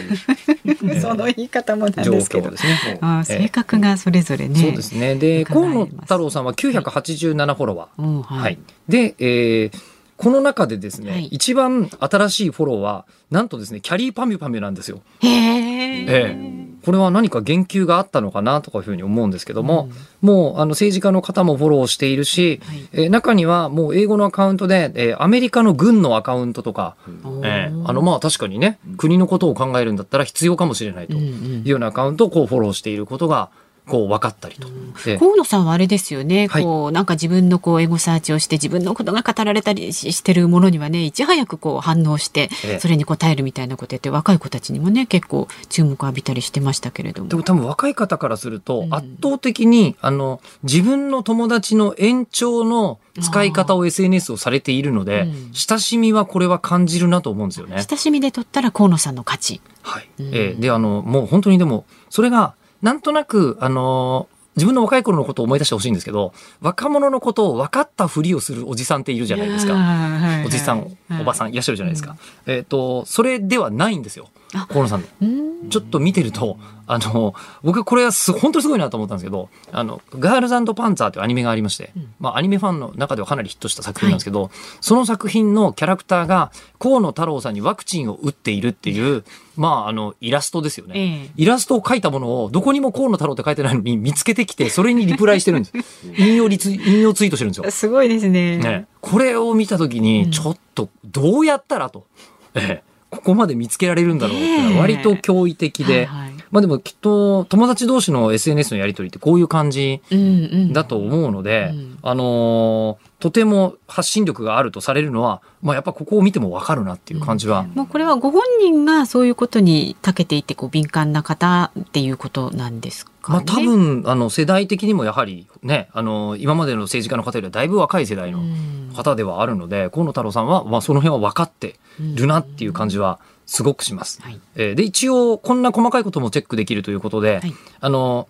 [0.50, 0.59] いう
[1.00, 2.56] その言い方もなん状ですけどね。
[3.00, 4.60] あー性格がそれぞれね。
[4.60, 5.14] そうですね。
[5.14, 8.02] で、河野太郎さんは987フォロワー。
[8.02, 8.22] うん。
[8.22, 8.58] ははいい。。
[8.88, 9.78] で、えー
[10.18, 15.00] この中でですね、はい一番新しいフォローは、なんとですね、キャリーパミュパミュなんですよ。
[15.20, 16.61] へええ。
[16.85, 19.89] これは何か言及があったのかなとかいうふうに思うんですけども、
[20.20, 22.89] もうあの政治家の方もフォローしているし、はい。
[22.93, 26.97] えー中にはもう英語のアカウントで、えーアメリカの軍のアカウントとか、
[27.45, 27.89] えー。
[27.89, 31.30] あのまあ確かにね、国のことを考えるんだったら必要かもしれないとうんうい
[31.61, 33.51] うんようなアカウントをこうフォローしていることが
[33.87, 34.68] こう分かったりと。
[35.05, 36.62] で河野さんはあれですよね、はい。
[36.62, 42.78] こうなんか自分のこうエゴサーチをして自分のことが語られたりししてるものにはねいち早くこう反応してええ。
[42.80, 47.28] それに応えるみたいなことやって若い子たちにもね結構注目を浴びたりしてましたけれども。
[47.28, 48.95] でも多分若い方からするとうん。
[48.95, 55.51] 圧倒的に、あの自分の友達の延長の使い方を SNS をされているので、うん。
[55.53, 57.85] 親しみはこれは感じるなと思うんですよね。
[57.89, 59.61] 親しみで取ったら河野さんの勝ち。
[59.83, 60.09] はい。
[60.18, 60.26] うん。
[60.28, 69.72] えーで、あの、もう本当にでも、それが、なんとなく、あのー自分の若い頃のことを思い出してほしいんですけど、若者のことを分かったふりをするおじさんっているじゃないですか。
[69.72, 71.49] かおじさん、おばさん。
[71.49, 72.16] んいらっしゃるじゃないですか。
[72.47, 74.28] えっ、と、それではないんですよ。
[74.53, 75.70] 河野さんの。
[75.70, 84.50] ちょっと見てると、あの、僕はこれはす本当にすごいなと思ったんですけど、あの、ガールズパンツァーというアニメがありまして、まあアニメファンの中ではかなりヒットした作品なんですけど、
[84.80, 89.24] その作品のキャラクターが河野太郎さんにワクチンを打っているっていう、
[89.57, 90.94] まああの、イラストですよね。
[90.96, 95.72] ええイラストを描いたものをどこにも河野太郎って書いてないのに見つけてきて、それにリプライしてるんです。
[96.18, 97.70] 引用リツイ引用ツイートしてるんですよ。
[97.70, 98.59] すごいですね。
[98.59, 102.07] ね、これを見たときに、ちょっとどうやったらと、
[102.55, 110.22] ええここまで見つけられるんだろうって割と驚異的で、はいはいまあでもきっと友達同士の SNS のやり取りってこういう感じうんう
[110.68, 110.72] ん。
[110.72, 111.98] だと思うので、うん。
[112.03, 123.18] あのーとても発信力があるとされるのは、まあやっぱここを見てもわかるなっていう感じは、もうこれはご本人がそういうことに長けていてこう敏感な方っていうことなんですかね？
[123.28, 128.92] まあ多分、あの世代的にもやはりね、あの今までの政治家の方よりはだいぶ若い世代のうん。
[128.92, 131.76] 方ではあるので、河野太郎さんは、まあその辺は分かって
[132.16, 133.20] るなっていう感じは
[133.53, 134.22] すごくします。
[134.22, 138.26] はいえーで、一応、こんな細かいこともチェックできるということで、はいあの、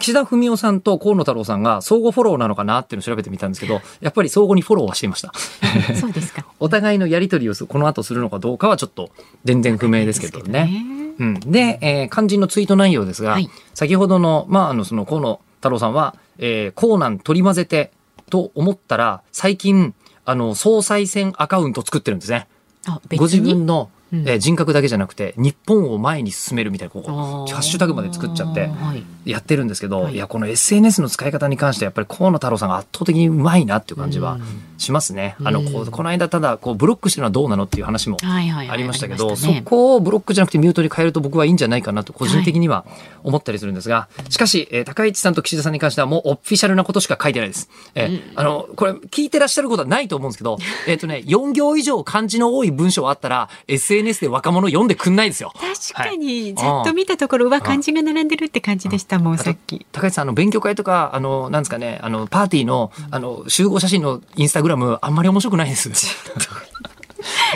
[0.00, 5.32] 岸田文雄さんと河野太郎さんが相互フォローなのかなっていうのを調べてみたんですけど、 やっぱり相互にフォローはしていました。
[5.94, 6.44] そうですか。
[6.58, 9.10] お互いのやり取りをすこの後するのかどうかはちょっと
[9.44, 10.84] 全然不明ですけどね。
[11.20, 17.92] うん、で、えー肝心のツイート内容ですが、はい先ほどの、まあ、あの、その河野太郎さんは、えー、江南取り混ぜて
[18.28, 19.94] と思ったら、最近、
[20.24, 22.48] あの、総裁選アカウント作ってるんですね。
[22.86, 23.90] あご自分の、
[24.20, 24.28] うん。
[24.28, 27.12] えー人格だけじゃなくて、日本を前に進めるみたいな、ここ、
[27.46, 29.30] ハッシュタグまで作っちゃって、はい。
[29.30, 30.14] やってるんですけど、はい。
[30.14, 34.38] い、や、この SNS の使い方に関してはやっぱり河野太郎さんが圧倒的にうまいなっていう感じは
[34.84, 35.36] しますね。
[35.42, 42.84] あの、こうこの間ただ、こう、ブロックしてるのはどうなのっていう話もありましたけど、そこをブロックじゃなくてミュートに変えると僕はいいんじゃないかなと個人的には
[43.22, 47.68] 思ったりするんですが、しかし、えー高市さんと岸田さんに関してはもうオフィシャルなことしか書いてないです。
[47.94, 55.52] えーあの、これ聞いてらっしゃることはないと思うんですけど、 えっ、とね、4行以上漢字の多い文章あったら SNS で若者読んでくんないですよ。
[55.54, 59.86] 確かに、はいざっと見たところは漢字が並んでるって感じでしたもん、さっき。
[59.92, 65.88] 高市さん、あの、勉強会とか、あの、なんですかね、あの、パーティーの、あの、集合写真のインスタグラム、あんまり面白くないです。
[65.88, 65.94] ね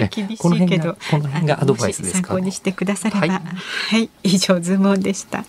[0.11, 2.29] 厳しこのいけど辺が、この辺がアドバイスですか？
[2.29, 2.45] 参考。
[2.45, 3.27] にしてくだされば。
[3.35, 3.41] は
[3.91, 5.45] はいい、以上ズームオンでした。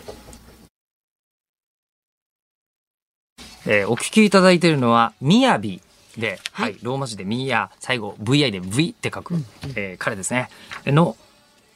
[3.65, 5.81] えーお聞きいただいているのは、みやび
[6.17, 9.35] で、は、はいいローマ字でみや、最後、VI で V って書く、
[9.75, 10.49] えー彼ですね。
[10.85, 11.15] の、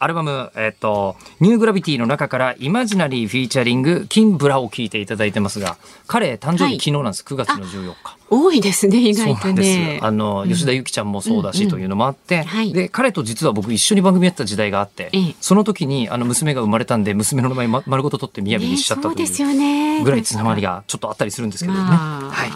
[0.04, 5.78] アルバム、えっ、と、 New Gravity の中から、 Imaginary featuring、Kimbra を聞いていただいてますが、
[6.08, 8.18] 彼、誕生はい日昨日なんです、9月の14日。
[8.30, 10.00] 多いですね、意外とね。
[10.02, 20.04] あの、吉田ゆきちゃんもそうだし、というのもあって、はいで、彼と実は僕一緒に番組やってた時代があって、ええその時に、あの、娘が生まれたんで、娘の名前、ま、丸ごと取ってみやびにしちゃったというですうよね。
[20.04, 21.80] ぐらいつながりがちょっとあったりするんですけどね。
[21.80, 22.52] まあはい。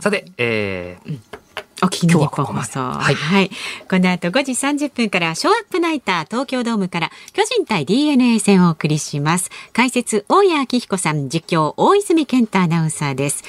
[0.00, 1.41] さて、えー
[1.84, 2.78] お聞きの日今日はこ放送。
[2.78, 2.94] は。
[3.00, 3.50] はいい
[3.90, 9.50] この後5時30分から、ショーアップナイター東京ドームから、巨人対 DNA 戦をお送りします。
[9.72, 13.42] 解説、大谷明彦さん、実況、大泉健太アナウンサーです。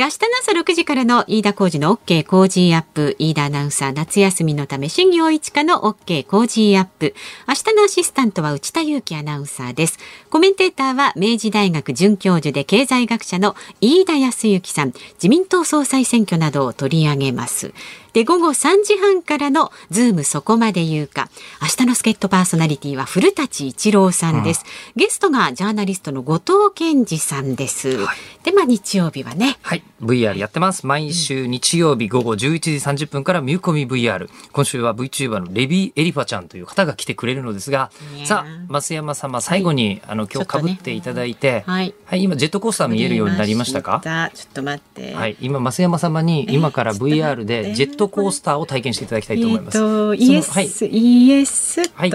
[0.00, 7.14] で、明日の朝6時からの飯田浩二の OK 工事アップ、飯田アナウンサー、夏休みのため、新行市佳の OK Cozy Up。
[7.46, 9.98] 明日のアシスタントは内田雄基アナウンサーです。
[10.30, 17.74] コメンテーターは、明治大学准教授で経済学者の飯田康之さん、自民党総裁選挙などを取り上げます。
[18.12, 21.28] で、午後3時半からのズームそこまで言うか。
[21.62, 24.64] 明日の助っ人パーソナリティは古舘伊知郎さんです。
[24.96, 27.98] ゲストがジャーナリストの後藤健二さんです。
[28.42, 29.82] で、まあ日曜日はね、はい。
[30.02, 30.86] VR やってます。
[30.86, 34.28] 毎週日曜日午後11時30分から見込み VR。
[34.52, 37.90] 今週は VTuber のレビー・エリファちゃんという方が来てくれるのですが
[38.24, 41.94] さあ、増山様、最後に、あの、今日被っていただいて、はい。
[42.06, 44.00] はい、今、ジェットコースター見えるようになりましたか？
[44.34, 45.14] ちょっと待って。
[45.14, 49.78] はい、今、増山様に、今から VR でジェットコースターを体験していただきたいと思います。
[49.78, 52.10] えっ、と、そイエス、のはい、イエスと、はい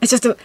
[0.00, 0.36] あちょっと、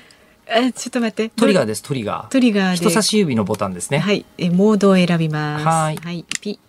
[0.48, 1.26] あちょっと待って。
[1.26, 1.30] ー。
[1.30, 2.28] トリガーです、トリガー。
[2.30, 2.78] トリガーで。
[2.78, 4.00] 人差し指のボタンですね。
[4.00, 5.66] はい、えモードを選びます。
[5.66, 6.60] はいピ。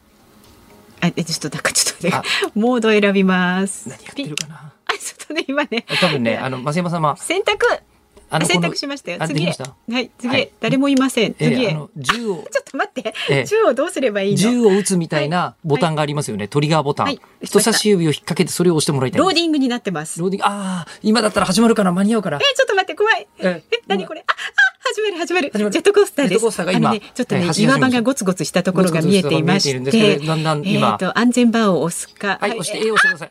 [1.01, 2.23] あ、えちょっとなんかちょっとねあ、
[2.55, 3.89] モードを選びます。
[3.89, 7.67] 何やってるかなあ、ちょっとね、今ね、多分ね、あの、増山様、選択。
[8.31, 9.19] あの、選択しましたよ。
[9.27, 11.35] 次はい、次へ、はい誰もいません。
[11.35, 11.69] 次へ。
[11.69, 14.37] えーあの、銃を、 ちょっと待って、ええ銃をどうすればいいの？
[14.39, 16.49] 銃を撃つみたいなボタンがありますよね。
[16.49, 17.07] トリガーボタン。
[17.07, 19.21] はい人差し指を引っ掛けてそれを押してもらいたい。
[19.21, 20.19] ローディングになってます。
[20.21, 22.41] ローディング、ああ、今だったら始まるかな、間に合うからえ。
[22.57, 23.27] ちょっと待って、怖い。
[23.41, 24.25] ええ、何これ？
[24.27, 24.35] あ、あ、
[24.89, 25.51] 始まる始まる。
[25.55, 26.39] ジェットコースターです。
[26.39, 32.39] ジェットコースターが今あのね、ちょっとね、岩場がゴツゴツしたところが見えていましてだんだん今えっと安全バーを押すか。
[32.41, 33.31] はい、押して A を押してください。